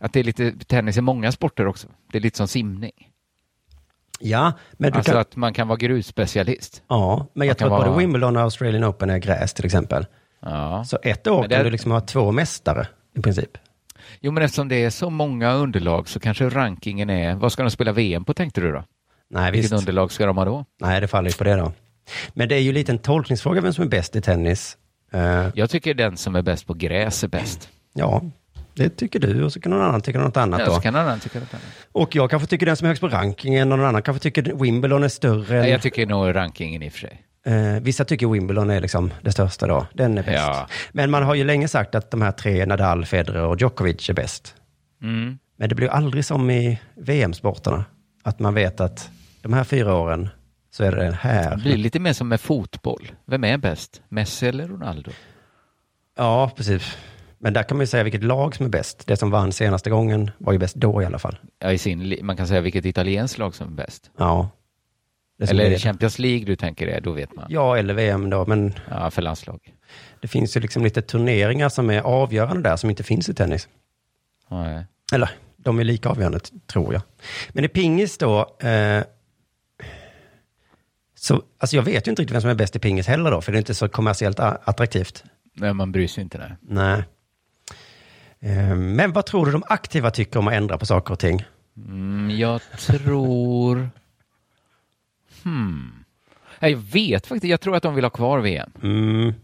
[0.00, 1.88] Att det är lite tennis i många sporter också.
[2.12, 2.92] Det är lite som simning.
[4.20, 5.20] Ja, men du alltså kan...
[5.20, 6.82] att man kan vara grusspecialist.
[6.88, 9.64] Ja, men jag Man tror att både vara- Wimbledon och Australian Open är gräs till
[9.64, 10.06] exempel.
[10.40, 10.84] Ja.
[10.84, 12.86] Så ett år Men det- kan du liksom ha två mästare
[13.16, 13.50] i princip.
[14.20, 17.34] Jo, men eftersom det är så många underlag så kanske rankingen är...
[17.34, 18.84] Vad ska de spela VM på tänkte du då?
[19.30, 19.80] Nej, Vilket visst.
[19.82, 20.64] underlag ska de ha då?
[20.80, 21.72] Nej, det faller ju på det då.
[22.34, 24.76] Men det är ju lite en tolkningsfråga vem som är bäst i tennis.
[25.12, 27.68] Eh, Jag tycker den som är bäst på gräs är bäst.
[27.94, 28.22] ja,
[28.74, 30.74] det tycker du och så kan någon annan tycka något annat Ja, då.
[30.74, 31.64] så kan någon annan tycka något annat.
[31.92, 34.42] Och jag kanske tycker den som är högst på rankingen och någon annan kanske tycker
[34.54, 35.60] Wimbledon är större.
[35.60, 37.22] Nej, jag tycker nog rankingen i och för sig.
[37.46, 39.86] eh, vissa tycker Wimbledon är liksom det största då.
[39.94, 40.36] Den är bäst.
[40.46, 40.66] Ja.
[40.92, 44.14] Men man har ju länge sagt att de här tre, Nadal, Federer och Djokovic är
[44.14, 44.54] bäst.
[45.02, 45.38] Mm.
[45.56, 47.84] Men det blir aldrig som i VM-sporterna.
[48.22, 49.10] Att man vet att
[49.42, 50.28] de här fyra åren
[50.72, 51.56] så är det den här.
[51.56, 53.12] Det blir lite mer som med fotboll.
[53.26, 54.02] Vem är bäst?
[54.08, 55.10] Messi eller Ronaldo?
[56.16, 56.96] Ja, precis.
[57.38, 59.06] Men där kan man ju säga vilket lag som är bäst.
[59.06, 61.38] Det som vann senaste gången var ju bäst då i alla fall.
[61.58, 64.10] Ja, i sin, man kan säga vilket italienskt lag som är bäst.
[64.18, 64.48] Ja.
[65.38, 67.00] Det Eller är det Champions League du tänker det?
[67.00, 67.46] Då vet man.
[67.48, 68.46] Ja, eller VM då.
[68.46, 69.60] Men Ja, för landslag.
[70.20, 73.68] det finns ju liksom lite turneringar som är avgörande där som inte finns i tennis.
[74.48, 74.84] Nej.
[75.12, 77.02] Eller, de är lika avgörande, tror jag.
[77.52, 79.02] Men i pingis då, eh,
[81.22, 83.40] så, alltså jag vet ju inte riktigt vem som är bäst i pingis heller då,
[83.40, 85.24] för det är inte så kommersiellt attraktivt.
[85.54, 86.38] Nej, man bryr sig inte.
[86.38, 86.52] Nej.
[86.60, 87.04] Nej.
[88.52, 91.44] Eh, men vad tror du de aktiva tycker om att ändra på saker och ting?
[91.76, 93.90] Mm, jag tror...
[95.42, 96.04] Hmm.
[96.60, 97.50] Nej, Jag vet faktiskt.
[97.50, 98.70] Jag tror att de vill ha kvar VM.
[98.82, 99.34] Mm.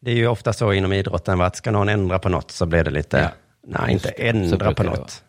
[0.00, 2.66] Det är ju ofta så inom idrotten va, att ska någon ändra på något så
[2.66, 3.28] blir det lite, Ja.
[3.80, 5.24] nej inte ändra på något.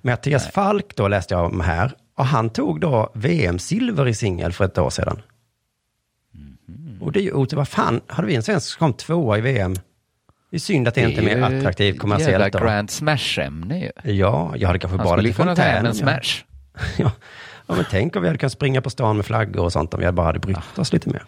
[0.00, 1.92] Mattias Falk då läste jag om här
[2.22, 5.22] och han tog då VM-silver i singel för ett år sedan.
[6.68, 7.02] Mhm.
[7.02, 9.40] Och det är ju otippat, vad fan, hade vi en svensk som kom tvåa i
[9.40, 9.74] VM?
[10.50, 12.58] Det är synd att det, inte är mer attraktivt kommersiellt Jävla då.
[12.58, 14.12] Grand Smash-ämne ju.
[14.12, 16.08] Ja, jag hade kanske Han bara skulle ju lite kunna ta hem fontän.
[16.08, 16.44] en smash.
[16.98, 17.12] Ja.
[17.66, 20.00] ja, men tänk om vi hade kunnat springa på stan med flaggor och sånt om
[20.00, 21.24] vi bara hade brytt oss lite mer.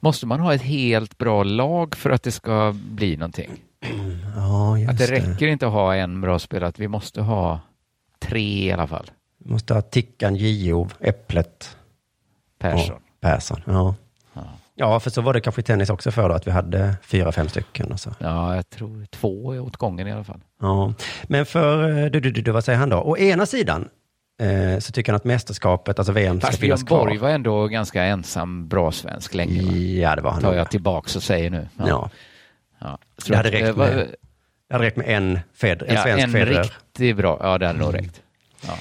[0.00, 3.50] Måste man ha ett helt bra lag för att det ska bli någonting?
[4.36, 5.12] Ja, just Att det det.
[5.12, 7.60] räcker inte att ha en bra spelare, att vi måste ha
[8.20, 9.10] tre i alla fall.
[9.48, 11.76] Måste ha Tickan, Gio, Äpplet.
[12.58, 12.96] Persson.
[12.96, 13.94] och Persson, ja.
[14.78, 17.32] Ja, för så var det kanske i tennis också förr då, att vi hade fyra,
[17.32, 17.92] fem stycken.
[17.92, 18.14] Och så.
[18.18, 20.40] Ja, jag tror två åt gången i alla fall.
[20.60, 20.92] Ja.
[21.24, 22.96] Men för, eh, du, du, du, vad säger han då?
[22.96, 23.88] Å ena sidan
[24.40, 26.98] eh, så tycker han att mästerskapet, alltså VM, ska Fast Björn finnas kvar.
[26.98, 29.62] Borg var ändå ganska ensam bra svensk länge.
[29.62, 29.72] Va?
[29.76, 31.68] Ja, det var han tar jag tillbaks och säger nu.
[31.76, 32.10] Ja.
[32.78, 32.98] Ja.
[33.18, 34.14] Så Det hade räckt eh, med,
[34.68, 36.62] det hade räckt med en, fed, en ja, svensk en Federer.
[36.62, 37.38] riktigt bra.
[37.42, 38.22] Ja, det hade nog räckt.
[38.66, 38.72] Ja.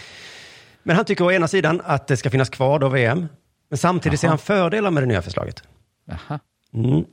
[0.86, 3.28] Men han tycker å ena sidan att det ska finnas kvar då VM.
[3.70, 4.32] Men samtidigt ser Jaha.
[4.32, 5.64] han fördelar med det nya förslaget.
[6.74, 7.06] Mm.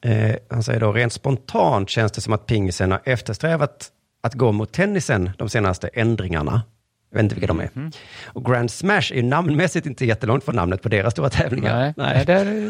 [0.00, 4.52] Eh, han säger då, rent spontant känns det som att pingisen har eftersträvat att gå
[4.52, 6.62] mot tennisen de senaste ändringarna.
[7.10, 7.70] Jag vet inte vilka de är.
[7.72, 7.90] Mhm.
[8.26, 11.78] Och Grand Smash är ju namnmässigt inte jättelångt från namnet på deras stora tävlingar.
[11.80, 12.24] Nej, nej.
[12.26, 12.68] där,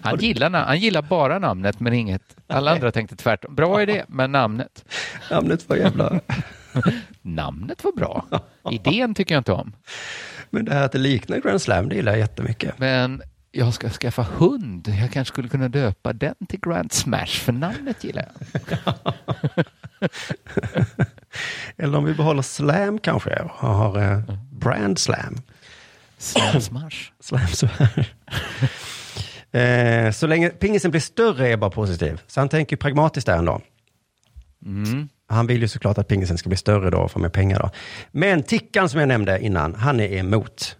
[0.02, 2.22] han, gillar, han gillar bara namnet men inget.
[2.46, 3.54] Alla andra tänkte tvärtom.
[3.54, 4.84] Bra idé, men namnet.
[5.30, 6.20] Namnet var jävla...
[7.22, 8.24] namnet var bra.
[8.70, 9.72] Idén tycker jag inte om.
[10.50, 12.78] Men det här att det liknar Grand Slam, det gillar jag jättemycket.
[12.78, 14.88] Men jag ska skaffa hund.
[15.00, 18.64] Jag kanske skulle kunna döpa den till Grand Smash, för namnet gillar jag.
[21.76, 24.20] Eller om vi behåller Slam kanske och har eh,
[24.52, 25.36] Brand Slam.
[26.18, 27.10] Slam Smash.
[27.20, 28.04] Slam Smash.
[29.60, 32.20] eh, så länge pingisen blir större är jag bara positiv.
[32.26, 33.60] Så han tänker pragmatiskt där ändå.
[34.66, 35.08] Mm.
[35.30, 37.70] Han vill ju såklart att pingisen ska bli större då och få mer pengar då.
[38.10, 40.76] Men Tickan som jag nämnde innan, han är emot.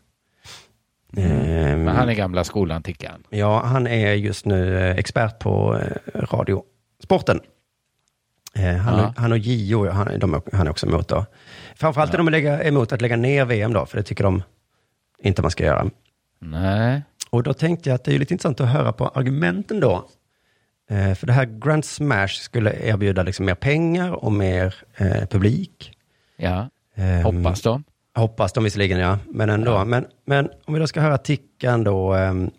[1.17, 3.25] Ehm, Men han är gamla skolan, Tickan.
[3.31, 7.41] Ja, han är just nu eh, expert på eh, radiosporten.
[8.55, 9.15] Eh, han, Ja.
[9.17, 11.27] han och Gio, han, de, han är också emot då.
[11.77, 14.43] Framförallt är de lägga, emot att lägga ner VM då, för det tycker de
[15.23, 15.91] inte man ska göra.
[16.41, 17.03] Nej.
[17.31, 20.09] Och då tänkte jag att det är lite intressant att höra på argumenten då.
[20.91, 25.93] Eh, för det här Grand Smash skulle erbjuda liksom mer pengar och mer eh, publik.
[26.37, 26.69] Ja,
[27.01, 27.85] Ehm, hoppas de.
[28.15, 29.19] Hoppas de visserligen, ja.
[29.27, 29.85] Men ändå.
[29.85, 32.51] Men, men om vi då ska höra Tickan då um,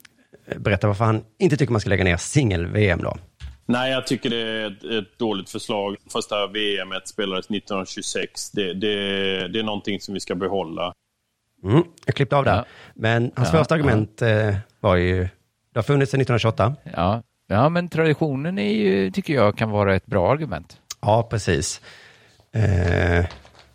[0.55, 3.17] berätta varför han inte tycker man ska lägga ner singel-VM då.
[3.65, 5.95] Nej, jag tycker det är ett, ett dåligt förslag.
[6.11, 8.51] Första VM spelades 1926.
[8.51, 8.87] Det, det,
[9.47, 10.93] det är någonting som vi ska behålla.
[11.63, 12.65] Mm, jag klippte av där.
[12.93, 15.19] Men hans Ja, första argument eh, var ju,
[15.73, 16.75] det har funnits sedan 1928.
[16.93, 17.23] Ja.
[17.51, 20.77] Ja, men traditionen är ju, tycker jag kan vara ett bra argument.
[21.01, 21.81] Ja, precis.
[22.53, 23.25] Eh,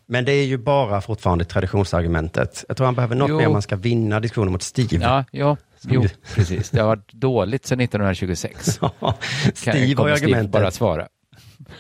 [0.07, 2.65] men det är ju bara fortfarande traditionsargumentet.
[2.69, 3.37] Jag tror han behöver något Jo.
[3.39, 5.05] mer om man ska vinna diskussionen mot Steve.
[5.05, 5.57] Ja, ja.
[5.83, 6.71] Jo, du- precis.
[6.71, 8.79] Det har varit dåligt sedan 1926.
[8.83, 9.15] Ja, Kan-
[9.55, 10.51] Steve har argumentet.
[10.53, 11.09] bara svara.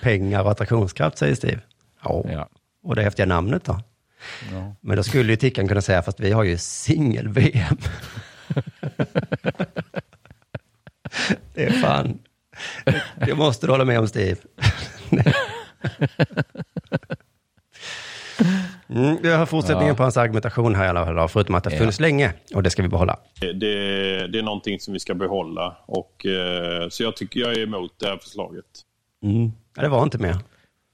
[0.03, 1.61] Pengar och attraktionskraft, säger Steve.
[2.05, 2.25] Ja.
[2.33, 2.49] Ja.
[2.83, 3.81] Och det häftiga namnet då?
[4.53, 4.75] Ja.
[4.81, 7.77] Men då skulle ju Tickan kunna säga, fast vi har ju singel-VM.
[11.55, 12.19] det är fan,
[13.27, 14.37] det måste du hålla med om Steve.
[18.89, 19.95] mm, har fortsättningen Ja.
[19.95, 21.79] på hans argumentation här i alla fall, förutom att det har Ja.
[21.79, 23.17] funnits länge och det ska vi behålla.
[23.41, 23.53] Det,
[24.27, 25.77] det är någonting som vi ska behålla.
[25.87, 28.65] Och, eh, så jag tycker jag är emot det här förslaget.
[29.23, 29.53] Mm.
[29.77, 30.37] Ja, det var inte mer.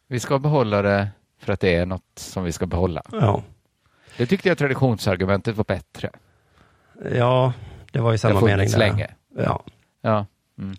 [0.08, 1.08] Vi ska behålla det
[1.40, 3.02] för att det är något som vi ska behålla.
[3.12, 3.42] Ja.
[4.16, 6.10] Det tyckte jag traditionsargumentet var bättre.
[7.14, 7.52] Ja,
[7.92, 8.78] det var ju Det samma har mening funnits där.
[8.78, 9.10] länge.
[9.36, 9.64] Ja.
[10.02, 10.26] Ja.
[10.58, 10.76] Mm.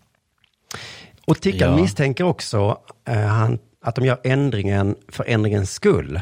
[1.27, 1.75] Och Tickan Ja.
[1.75, 6.21] misstänker också eh, han, att de gör ändringen för ändringens skull.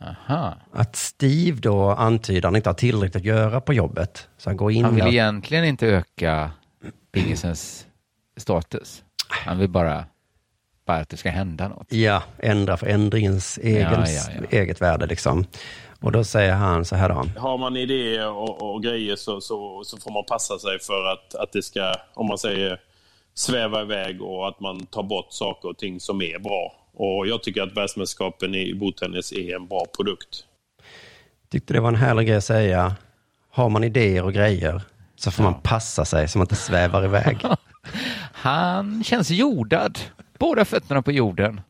[0.00, 0.54] Aha.
[0.72, 4.28] Att Steve då antyder att han inte har tillräckligt att göra på jobbet.
[4.38, 5.10] Så han går in Han vill där.
[5.12, 6.50] egentligen inte öka
[7.12, 7.86] pingisens
[8.36, 9.02] status.
[9.28, 10.04] Han vill bara,
[10.86, 11.92] bara att det ska hända något.
[11.92, 14.58] Ja, ändra för ändringens egen, Ja, ja, ja.
[14.58, 15.46] eget värde liksom.
[16.04, 17.40] Och då säger han så här då.
[17.40, 21.34] Har man idéer och, och grejer så, så, så får man passa sig för att,
[21.34, 22.80] att det ska, om man säger,
[23.34, 26.72] sväva iväg och att man tar bort saker och ting som är bra.
[26.94, 30.44] Och jag tycker att världsmästerskapen i bordtennis är en bra produkt.
[31.50, 32.96] Tyckte det var en härlig grej att säga.
[33.50, 34.82] Har man idéer och grejer
[35.16, 37.38] så får man passa sig så man inte svävar iväg.
[38.32, 39.98] Han känns jordad.
[40.38, 41.60] Båda fötterna på jorden.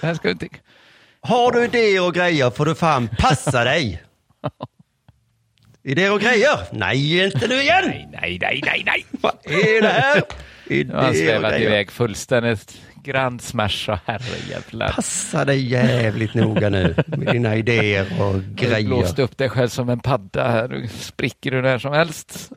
[0.00, 0.48] Det här ska inte...
[1.22, 4.02] Har du idéer och grejer får du fan passa dig.
[5.84, 6.58] Idéer och grejer?
[6.72, 7.84] Nej, inte nu igen!
[7.84, 9.06] Nej, nej, nej, nej, nej.
[9.10, 10.22] Vad är det här?
[10.66, 11.68] idéer och svävat grejer.
[11.68, 12.80] iväg fullständigt.
[13.04, 14.88] Grand smash och herrejävlar.
[14.88, 19.24] Passa dig jävligt noga nu med dina idéer och Du har blåst grejer.
[19.28, 20.68] upp dig själv som en padda här.
[20.68, 22.50] Du spricker du när som helst.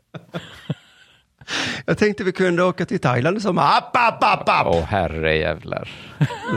[1.85, 4.67] Jag tänkte vi kunde åka till Thailand som app, app, app, app.
[4.67, 5.89] Åh herrejävlar.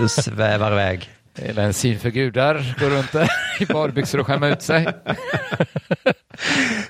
[0.00, 1.10] Du svävar iväg.
[1.42, 2.76] Eller en syn för gudar.
[2.80, 3.28] Går runt där
[3.60, 4.88] i badbyxor och skämma ut sig.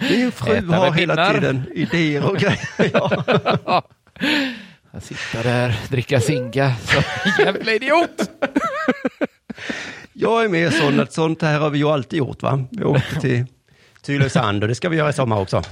[0.00, 1.34] Min fru har hela pinnar.
[1.34, 2.90] tiden idéer och grejer.
[2.92, 3.82] Ja.
[4.90, 7.02] Jag sitter där, dricka singa som
[7.44, 8.30] jävla idiot.
[10.12, 12.64] Jag är med sån att sånt här har vi ju alltid gjort va.
[12.70, 13.46] Vi åkte till
[14.02, 15.62] Tylösand och det ska vi göra i sommar också.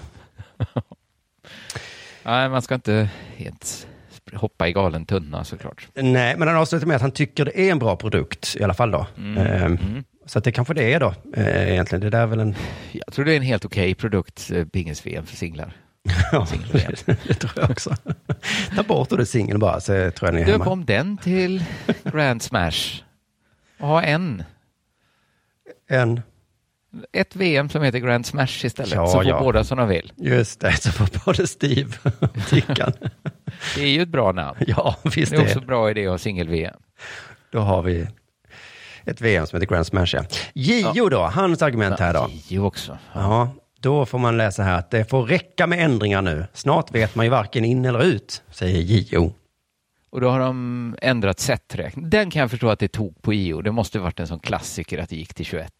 [2.22, 3.86] Nej, man ska inte helt
[4.34, 5.88] hoppa i galen tunna såklart.
[5.94, 8.74] Nej, men han avslutar med att han tycker det är en bra produkt i alla
[8.74, 9.06] fall då.
[9.18, 9.38] Mm.
[9.46, 12.00] Ehm, Så att det kanske det är då eh, egentligen.
[12.00, 12.54] Det där är väl en...
[12.92, 15.72] Jag tror det är en helt okej produkt, eh, Pingis-VM för singlar.
[16.32, 16.46] Ja,
[17.26, 17.94] det tror jag också.
[18.76, 20.70] Ta bort ordet singel bara så tror jag ni är Döp hemma.
[20.70, 21.64] om den till
[22.04, 23.02] Grand Smash.
[23.80, 24.42] Och ha en.
[25.88, 26.20] En,
[27.12, 28.94] Ett VM som heter Grand Smash istället.
[28.94, 29.40] Ja, så får ja.
[29.40, 30.12] båda som de vill.
[30.16, 32.92] just det, så får både Steve och Tickan.
[33.74, 34.58] Det är ju ett bra namn.
[34.66, 35.46] Ja, visst Det är det.
[35.46, 36.76] också bra idé att ha singel-VM.
[37.52, 38.06] Då har vi
[39.04, 40.06] ett VM som heter Grand Smash.
[40.14, 40.22] Ja.
[40.54, 42.30] Gio då, hans argument här då.
[42.30, 42.98] Gio också.
[43.12, 46.46] Ja, då får man läsa här att det får räcka med ändringar nu.
[46.52, 49.32] Snart vet man ju varken in eller ut, säger Gio.
[50.10, 52.10] Och då har de ändrat seträkning.
[52.10, 53.62] Den kan jag förstå att det tog på IO.
[53.62, 55.72] Det måste varit en sån klassiker att det gick till 21.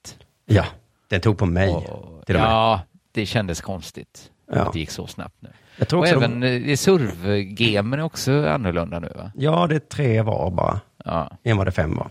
[0.46, 0.64] Ja,
[1.08, 1.68] den tog på mig.
[1.74, 2.50] Och, till och med.
[2.50, 2.80] ja,
[3.12, 4.60] det kändes konstigt Ja.
[4.60, 5.48] att det gick så snabbt nu.
[5.78, 6.70] Jag tror och även de...
[6.70, 9.32] eh, servgemen är också annorlunda nu va?
[9.34, 10.80] Ja, det är tre var bara.
[11.04, 12.08] Ja, En var det fem var.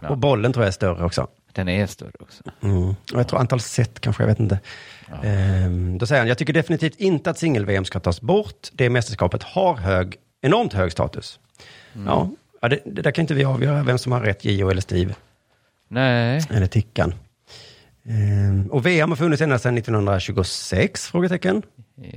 [0.00, 0.08] Ja.
[0.08, 1.26] Och bollen tror jag är större också.
[1.52, 2.42] den är större också.
[2.62, 2.88] Mm.
[2.88, 4.58] Och jag tror antal set kanske, jag vet inte.
[5.22, 8.68] Ehm, då säger han, jag tycker definitivt inte att singel-VM ska tas bort.
[8.72, 11.40] Det mästerskapet har hög, enormt hög status.
[11.94, 12.06] Mm.
[12.06, 12.30] Ja,
[12.60, 15.14] ja det, det där kan inte vi avgöra vem som har rätt, Gio eller Steve.
[15.88, 17.14] Nej, Eller Tickan.
[18.08, 21.06] Ehm, och VM har funnits ända sedan 1926?
[21.06, 21.62] Frågetecken.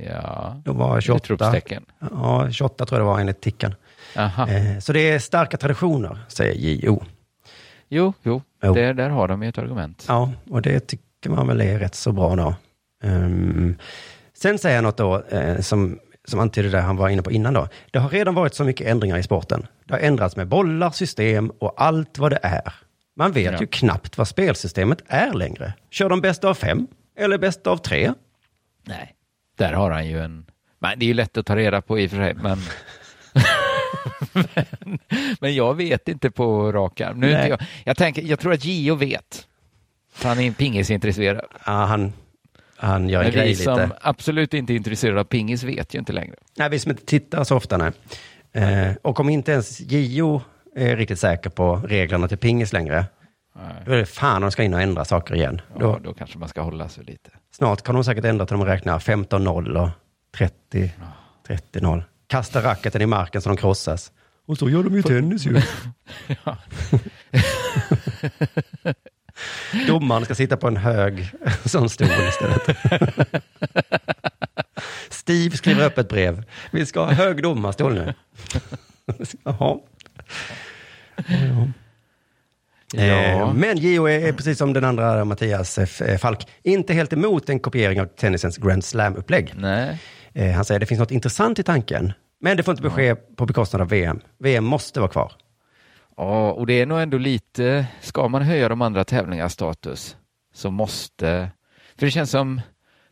[0.06, 0.62] ja.
[0.64, 1.24] Då var 28.
[1.34, 1.84] Utropstecken.
[2.10, 3.74] Ja, 28 tror jag det var enligt Tickan.
[4.16, 4.46] Aha.
[4.48, 7.02] Ehm, så det är starka traditioner, säger JO.
[7.88, 8.74] Jo, jo, Jo.
[8.74, 10.04] Där, där har de ju ett argument.
[10.08, 12.54] Ja, och det tycker man väl är rätt så bra då.
[13.04, 13.76] Ehm,
[14.34, 17.54] sen säger han något då, eh, som, som antyder det han var inne på innan
[17.54, 17.68] då.
[17.90, 19.66] Det har redan varit så mycket ändringar i sporten.
[19.86, 22.72] Det har ändrats med bollar, system och allt vad det är.
[23.20, 23.60] Man vet Ja.
[23.60, 25.72] ju knappt vad spelsystemet är längre.
[25.90, 26.86] Kör de bästa av fem?
[27.18, 28.12] Eller bästa av tre?
[28.86, 29.14] Nej,
[29.58, 30.46] där har han ju en...
[30.78, 32.58] Men det är ju lätt att ta reda på i och för sig, men...
[34.32, 34.44] men,
[35.40, 37.20] men jag vet inte på rak arm.
[37.20, 39.46] Nu jag, jag, tänker, jag tror att Gio vet.
[40.22, 41.44] Han är pingisintresserad.
[41.66, 42.12] Ja, han,
[42.76, 43.62] han gör en Men grej vi lite.
[43.64, 46.34] som absolut inte är intresserade av pingis vet ju inte längre.
[46.56, 47.92] Nej, vi som inte tittar så ofta, nej.
[48.52, 50.42] Eh, och om inte ens JO
[50.76, 53.04] är riktigt säker på reglerna till pingis längre,
[53.86, 55.60] då är det fan de ska in och ändra saker igen.
[55.74, 57.30] Ja, Då, då kanske man ska hålla sig lite.
[57.52, 59.88] snart kan de säkert ändra till de räknar 15-0 och
[60.36, 60.92] 30
[61.48, 62.02] 30-0.
[62.26, 64.12] Kasta racketen i marken så de krossas.
[64.46, 65.60] Och så gör de ju tennis ju.
[69.86, 71.30] Domaren ska sitta på en hög
[71.64, 72.76] sån stol istället.
[75.08, 76.44] Steve skriver upp ett brev.
[76.70, 78.14] Vi ska ha hög domarstol nu.
[79.44, 79.78] Jaha.
[82.92, 83.02] Ja.
[83.02, 87.48] Eh, Men Gio är, är precis som den andra Mattias eh, Falk, inte helt emot
[87.48, 89.54] en kopiering av tennisens Grand Slam-upplägg.
[90.32, 93.46] Eh, han säger det finns något intressant i tanken, men det får inte ske på
[93.46, 94.20] bekostnad av VM.
[94.38, 95.32] VM måste vara kvar.
[96.16, 100.16] Ja, och det är nog ändå lite, ska man höja de andra tävlingarnas status
[100.54, 101.50] så måste,
[101.98, 102.60] för det känns som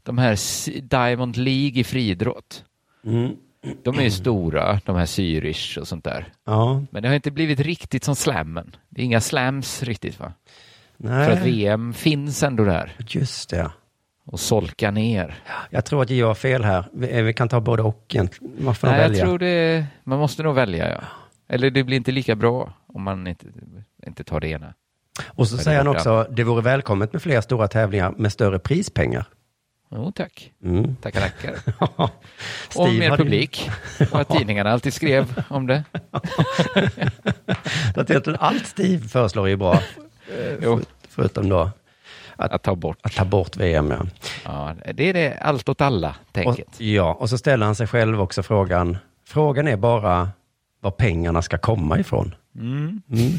[0.02, 0.38] de här
[0.80, 2.64] Diamond League i friidrott,
[3.04, 3.36] Mm.
[3.82, 6.32] De är ju stora, de här Zürich och sånt där.
[6.46, 8.76] Ja, Men det har inte blivit riktigt som slammen.
[8.88, 10.32] Det är inga slams riktigt va?
[10.96, 11.26] nej.
[11.26, 13.70] För att VM finns ändå där Just det.
[14.24, 15.34] och solka ner.
[15.70, 16.84] Jag tror att Gio har fel här.
[16.92, 18.54] Vi, eh, vi kan ta både och egentligen.
[18.64, 19.24] Man får Nej, jag välja.
[19.24, 21.00] tror det, man måste nog välja ja.
[21.48, 23.46] Eller det blir inte lika bra om man inte,
[24.06, 24.74] inte tar det ena.
[25.26, 29.26] Och så säger han också, det vore välkommet med fler stora tävlingar med större prispengar.
[29.90, 30.52] Jo, tack.
[30.64, 30.96] Mm.
[30.96, 31.54] Tackar, tackar.
[32.76, 33.70] och mer publik.
[34.12, 35.84] Och att tidningarna alltid skrev om det.
[37.94, 39.74] Att allt Steve föreslår är bra.
[39.74, 39.80] Eh,
[40.62, 40.76] Jo.
[40.76, 41.70] för, förutom då
[42.36, 42.98] Att ta bort.
[43.02, 43.90] att ta bort VM.
[43.90, 44.06] Ja.
[44.44, 46.80] Ja, det är det allt åt alla Och, tänket.
[46.80, 50.30] ja, och så ställer han sig själv också frågan, frågan är bara
[50.80, 52.34] var pengarna ska komma ifrån.
[52.54, 53.02] Mm.
[53.10, 53.32] Mm.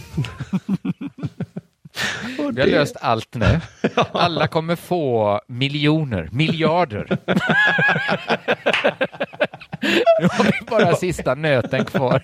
[2.38, 3.60] Och Vi har det- löst allt nu.
[4.12, 7.08] Alla kommer få miljoner, miljarder.
[10.22, 12.22] Nu har vi bara sista nöten kvar.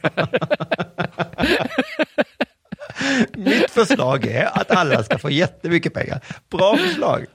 [3.37, 6.21] Mitt förslag är att alla ska få jättemycket pengar.
[6.51, 7.25] Bra förslag.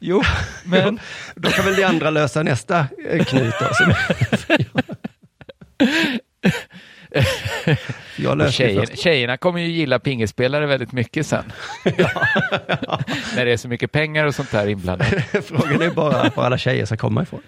[0.00, 0.22] Jo,
[0.64, 1.00] men...
[1.34, 3.54] Då kan väl de andra lösa nästa eh, knut
[8.16, 8.98] Jag Och löser tjejer, först.
[9.02, 11.52] tjejerna kommer ju gilla pingespelare väldigt mycket sen.
[13.36, 15.06] När det är så mycket pengar och sånt där inblandat.
[15.44, 17.40] Frågan är bara var alla tjejer ska komma ifrån.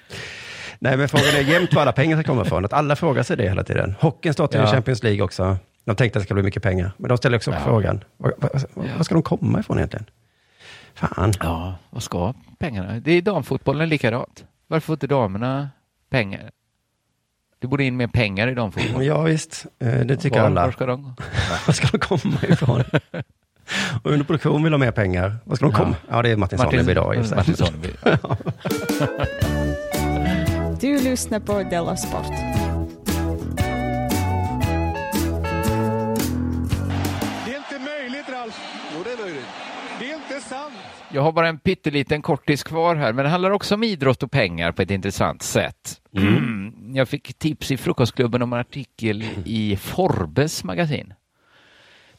[0.78, 2.64] Nej, men frågan är jämt var alla pengar ska komma ifrån.
[2.64, 3.94] Att alla frågar sig det hela tiden.
[4.00, 4.70] Hockeyn startar i Ja.
[4.72, 5.56] Champions League också.
[5.84, 6.90] De tänkte att det ska bli mycket pengar.
[6.96, 7.61] Men de ställer också Ja.
[7.64, 8.50] frågan, var, var,
[8.96, 10.06] var ska de komma ifrån egentligen?
[10.94, 11.32] Fan.
[11.40, 13.00] Ja, vad ska pengarna?
[13.00, 14.44] Det är damfotbollen likadant.
[14.66, 15.70] Varför får inte damerna
[16.11, 16.50] pengar?
[17.61, 19.04] Det borde in mer pengar i damfotboll.
[19.04, 19.66] Ja, visst.
[19.78, 20.64] Eh, Det tycker Var- alla.
[20.64, 21.14] Var ska de?
[21.66, 22.84] Var ska de komma ifrån?
[24.02, 25.36] Och under produktion vill de ha mer pengar.
[25.44, 25.78] Var ska de Ja.
[25.78, 25.96] komma?
[26.11, 27.24] Ja, det är Martin Sonneby idag.
[27.36, 27.88] Martin Sonneby.
[30.80, 32.26] Du lyssnar på Della Sport.
[41.12, 44.30] Jag har bara en pytteliten kortis kvar här, men det handlar också om idrott och
[44.30, 46.00] pengar på ett intressant sätt.
[46.16, 46.72] Mm.
[46.94, 51.14] Jag fick tips i Frukostklubben om en artikel i Forbes magasin.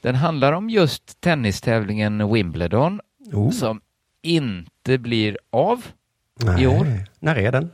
[0.02, 3.02] Den handlar om just tennistävlingen Wimbledon
[3.34, 3.52] Oh.
[3.52, 3.82] som
[4.22, 5.86] inte blir av
[6.44, 6.64] Nej.
[6.64, 6.88] i år.
[7.20, 7.70] När är den?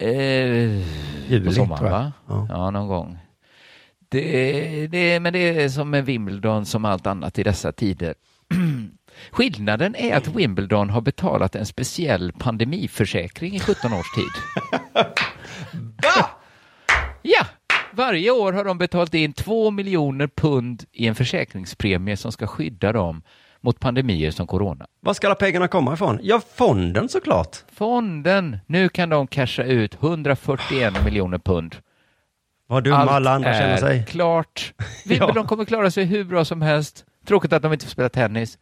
[0.00, 0.78] Eh,
[1.30, 2.12] Juli, på sommaren, va?
[2.28, 2.46] Ja.
[2.50, 2.70] Ja.
[2.70, 3.18] någon gång.
[4.08, 8.14] Det, det, men det är som med Wimbledon som allt annat i dessa tider.
[9.30, 14.30] Skillnaden är att Wimbledon har betalat en speciell pandemiförsäkring i 17 års tid.
[17.22, 17.46] Ja,
[17.92, 22.92] varje år har de betalat in 2 miljoner pund i en försäkringspremie som ska skydda
[22.92, 23.22] dem
[23.60, 24.86] mot pandemier som corona.
[25.00, 26.18] Var ska alla pengarna komma ifrån?
[26.22, 27.56] Ja, fonden såklart.
[27.72, 31.76] Fonden, nu kan de casha ut 141 miljoner pund.
[32.66, 34.04] Vad dumma Allt alla andra är känner sig.
[34.08, 34.72] klart.
[35.06, 37.04] Wimbledon kommer klara sig hur bra som helst.
[37.26, 38.58] Tråkigt att de inte får spela tennis,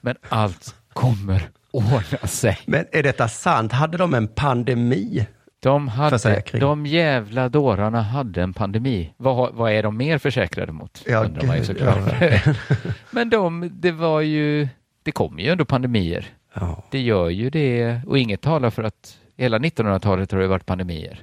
[0.00, 2.58] men allt kommer ordna sig.
[2.66, 3.72] Men är detta sant?
[3.72, 5.26] Hade de en pandemi?
[5.62, 6.60] De, hade, Försäkring.
[6.60, 9.14] de jävla dårarna hade en pandemi.
[9.16, 11.02] Vad, vad är de mer försäkrade mot?
[11.06, 11.98] Ja, undrar man ju såklart.
[12.20, 12.54] ja.
[13.10, 14.68] Men de, det var ju,
[15.02, 16.26] det kommer ju ändå pandemier.
[16.54, 16.84] Ja.
[16.90, 21.20] Det gör ju det och inget talar för att hela 1900-talet har det varit pandemier.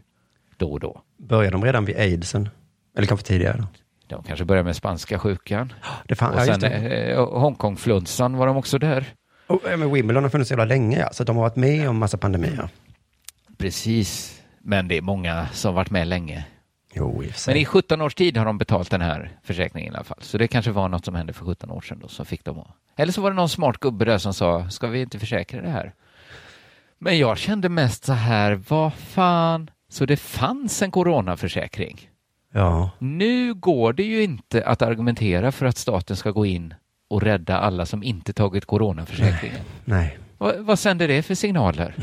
[0.58, 1.02] Då och då.
[1.18, 2.50] Började de redan vid aidsen?
[2.98, 3.58] Eller kanske tidigare?
[3.58, 3.68] Då?
[4.08, 5.74] De kanske började med spanska sjukan.
[6.06, 6.70] Det fan, och ja, sen det.
[6.70, 9.06] eh, Hongkongflunsan var de också där.
[9.48, 11.98] Ja, men Wimbledon har funnits så jävla länge, ja, så de har varit med om
[11.98, 12.70] massa pandemier.
[13.58, 16.46] Precis, men det är många som varit med länge.
[16.94, 17.32] Jo, i.
[17.48, 20.18] Men i 17 års tid har de betalt den här försäkringen i alla fall.
[20.22, 22.60] Så det kanske var något som hände för 17 år sedan då, som fick dem
[22.60, 22.68] att...
[22.96, 25.70] Eller så var det någon smart gubbe där som sa, ska vi inte försäkra det
[25.70, 25.94] här?
[27.00, 32.10] Men jag kände mest så här, vad fan, så det fanns en coronaförsäkring.
[32.58, 32.90] Ja.
[33.00, 36.74] Nu går det ju inte att argumentera för att staten ska gå in
[37.10, 39.60] och rädda alla som inte tagit coronaförsäkringen.
[39.86, 40.18] Nej.
[40.38, 41.96] Vad, vad sänder det för signaler?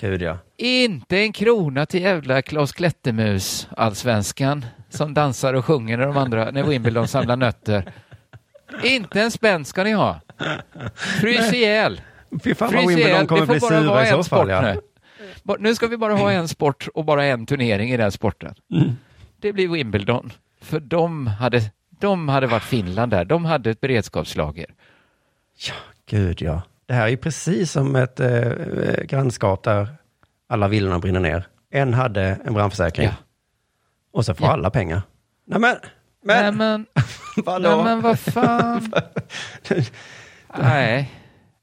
[0.00, 0.38] Gud ja.
[0.56, 6.50] Inte en krona till jävla Klas Klättermus, allsvenskan, som dansar och sjunger när de andra,
[6.50, 7.92] när Wimbledon samlar nötter.
[8.84, 10.20] Inte en spänn ska ni ha.
[10.94, 12.00] Frys ihjäl.
[12.44, 14.48] Fy fan vad Wimbledon kommer bli sura i så fall.
[14.48, 14.62] Ja.
[14.62, 14.80] nu.
[15.58, 18.54] Nu ska vi bara ha en sport och bara en turnering i den sporten.
[18.74, 18.96] Mm.
[19.40, 20.32] Det blir Wimbledon.
[20.60, 21.62] För de hade,
[22.00, 23.24] de hade varit Finland där.
[23.24, 24.66] De hade ett beredskapslager.
[26.06, 26.62] Gud ja.
[26.86, 29.88] Det här är ju precis som ett eh, eh, grannskap där
[30.48, 31.46] alla villorna brinner ner.
[31.70, 33.06] En hade en brandförsäkring.
[33.06, 33.14] Ja.
[34.12, 34.52] Och så får Ja.
[34.52, 35.02] alla pengar.
[35.46, 35.76] Nej men,
[36.24, 36.86] men, Nej men,
[37.62, 38.92] nej, men vad fan.
[40.58, 41.10] Nej.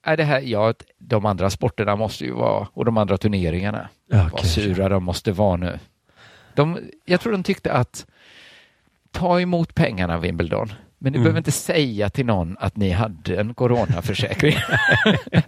[0.05, 4.29] Nej, det här, ja, de andra sporterna måste ju vara, och de andra turneringarna, Ja,
[4.31, 5.79] vad sura de måste vara nu.
[6.57, 8.05] De, jag tror de tyckte att
[9.11, 11.23] ta emot pengarna Wimbledon, men ni Mm.
[11.23, 14.55] behöver inte säga till någon att ni hade en coronaförsäkring.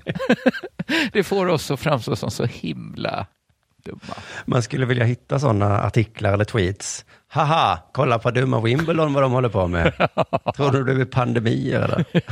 [1.14, 3.26] det får oss att framstå som så himla
[3.84, 4.16] dumma.
[4.46, 7.06] Man skulle vilja hitta sådana artiklar eller tweets.
[7.28, 9.94] Haha, kolla på dumma Wimbledon vad de håller på med.
[10.56, 12.06] Tror du det blir pandemier eller?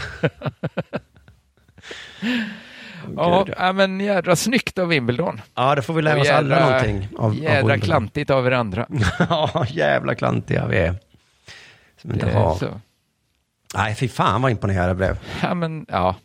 [3.15, 5.41] Ja, ja, men jädra snyggt av Wimbledon.
[5.55, 7.81] Ja, det får vi lära oss alla någonting av, av Jädra Wimbledon.
[7.81, 8.87] klantigt av er andra.
[9.29, 10.95] ja, jävla klantiga vi är.
[12.01, 12.55] Som inte har.
[12.55, 12.81] så.
[13.75, 15.19] Nej, fy fan vad imponerad jag blev.
[15.41, 16.15] Ja, men ja.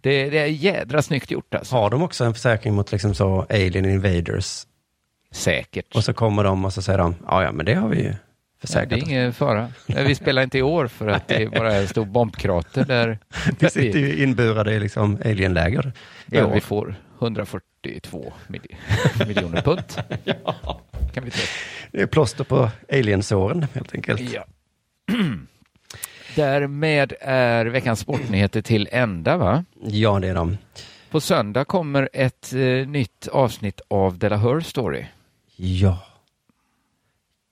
[0.00, 1.76] Det, det är jädra snyggt gjort alltså.
[1.76, 4.66] Har de också en försäkring mot liksom så alien invaders?
[5.32, 5.94] Säkert.
[5.94, 8.14] Och så kommer de och så säger de, ja ja men det har vi ju
[8.60, 8.90] Ja, försäkrat.
[8.90, 9.68] det är ingen fara.
[9.86, 13.18] Nej, Vi spelar inte i år för att det är bara en stor bombkrater där,
[13.58, 15.92] Vi sitter ju inburade i liksom alienläger.
[16.26, 18.76] där vi får 142 mil-
[19.26, 19.82] miljoner pund.
[21.14, 21.38] kan vi ta.
[21.92, 24.20] Det är plåster på aliensåren helt enkelt.
[24.34, 24.44] Ja.
[26.34, 29.64] Därmed är veckans sportnyheter till ända, va?
[29.82, 30.58] Ja, det är de.
[31.10, 35.04] På söndag kommer ett eh, nytt avsnitt av Della Her Story.
[35.56, 35.98] Ja.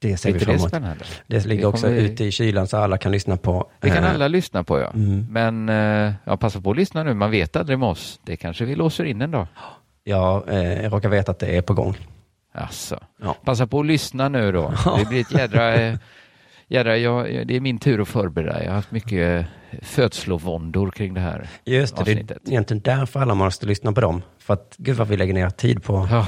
[0.09, 0.69] Det ser Är vi fram det emot.
[0.69, 1.05] spännande?
[1.27, 3.71] Det ligger Det också kommer- ute i kylan så alla kan lyssna på.
[3.81, 4.91] Det kan eh, alla lyssna på, ja.
[4.95, 5.27] Mm.
[5.31, 7.15] Men eh, ja, passa på att lyssna nu.
[7.15, 8.21] Man vet aldrig med oss.
[8.25, 9.47] Det kanske vi låser in en dag.
[10.05, 11.97] Ja, eh, jag råkar veta att det är på gång.
[12.55, 12.99] Alltså.
[13.23, 13.37] Ja.
[13.45, 14.73] Passa på att lyssna nu då.
[14.99, 15.99] Det blir ett jädra...
[16.69, 18.63] jädra jag, det är min tur att förbereda.
[18.63, 19.47] Jag har haft mycket
[19.83, 22.39] födslovåndor kring det här Just det, avsnittet.
[22.43, 24.23] det är egentligen därför alla måste lyssna på dem.
[24.39, 26.27] För att gud vad vi lägger ner tid på Ja.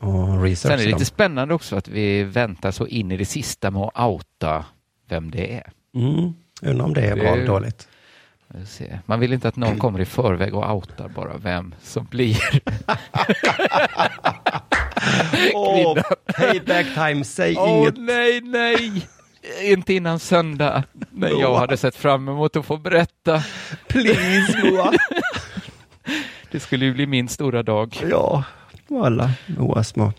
[0.00, 0.92] Att researcha Sen är det dem.
[0.92, 4.64] lite spännande också att vi väntar så in i det sista med att outa
[5.08, 5.72] vem det är.
[5.94, 6.32] Mm.
[6.62, 7.88] Undrar om det är bra eller dåligt.
[9.06, 12.98] Man vill inte att någon kommer i förväg och outar bara vem som blir kvinnan.
[16.36, 17.96] payback time, säg Åh inget.
[17.96, 19.08] nej, nej!
[19.62, 23.42] Inte innan söndag, när jag hade sett fram emot att få berätta.
[23.88, 24.92] Please Moa.
[26.50, 28.00] Det skulle ju bli min stora dag.
[28.10, 28.44] ja,
[28.88, 30.12] och alla Moa små.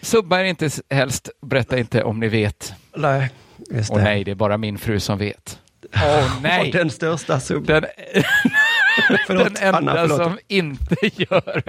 [0.00, 2.72] Subba er inte helst, berätta inte om ni vet.
[2.96, 3.30] Nej,
[3.70, 4.04] just Och det.
[4.04, 5.58] nej, det är bara min fru som vet.
[5.94, 6.66] Åh nej!
[6.66, 7.66] Och den största sub...
[7.66, 7.84] Den,
[9.26, 10.18] Förlåt, den enda Anna, förlåt.
[10.22, 11.62] som inte gör.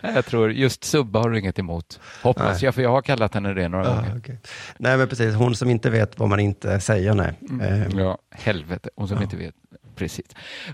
[0.00, 2.00] Jag tror just Subba har du inget emot.
[2.22, 2.64] Hoppas Nej.
[2.64, 4.14] jag, för jag har kallat henne det några Ah, gånger.
[4.18, 4.38] okej.
[4.78, 5.34] Nej, men precis.
[5.34, 7.32] Hon som inte vet vad man inte säger, nej.
[7.62, 8.90] Eh, Ja, helvete.
[8.96, 9.22] Hon som Ja.
[9.22, 9.54] inte vet.
[9.96, 10.26] Precis.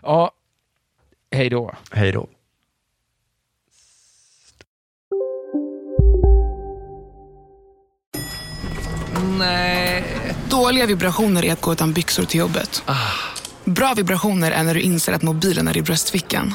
[0.02, 0.30] Ja,
[1.30, 1.74] hej då.
[1.92, 2.28] hej då.
[9.38, 10.04] Nej.
[10.48, 12.82] Dåliga vibrationer är att gå utan byxor till jobbet.
[13.64, 16.54] Bra vibrationer är när du inser att mobilen är i bröstfickan.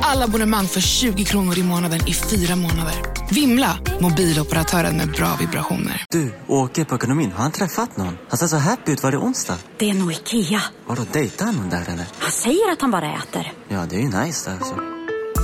[0.00, 2.94] Alla abonnemang för 20 kronor i månaden i fyra månader.
[3.30, 3.78] Vimla!
[4.00, 6.04] Mobiloperatören med bra vibrationer.
[6.10, 7.32] Du, åker på ekonomin.
[7.32, 8.18] Har han träffat någon?
[8.28, 9.02] Han ser så happy ut.
[9.02, 9.56] Var det onsdag?
[9.78, 10.62] Det är nog Ikea.
[10.86, 12.06] Har du dejtar han någon där eller?
[12.18, 13.52] Han säger att han bara äter.
[13.68, 14.97] Ja, det är ju nice alltså.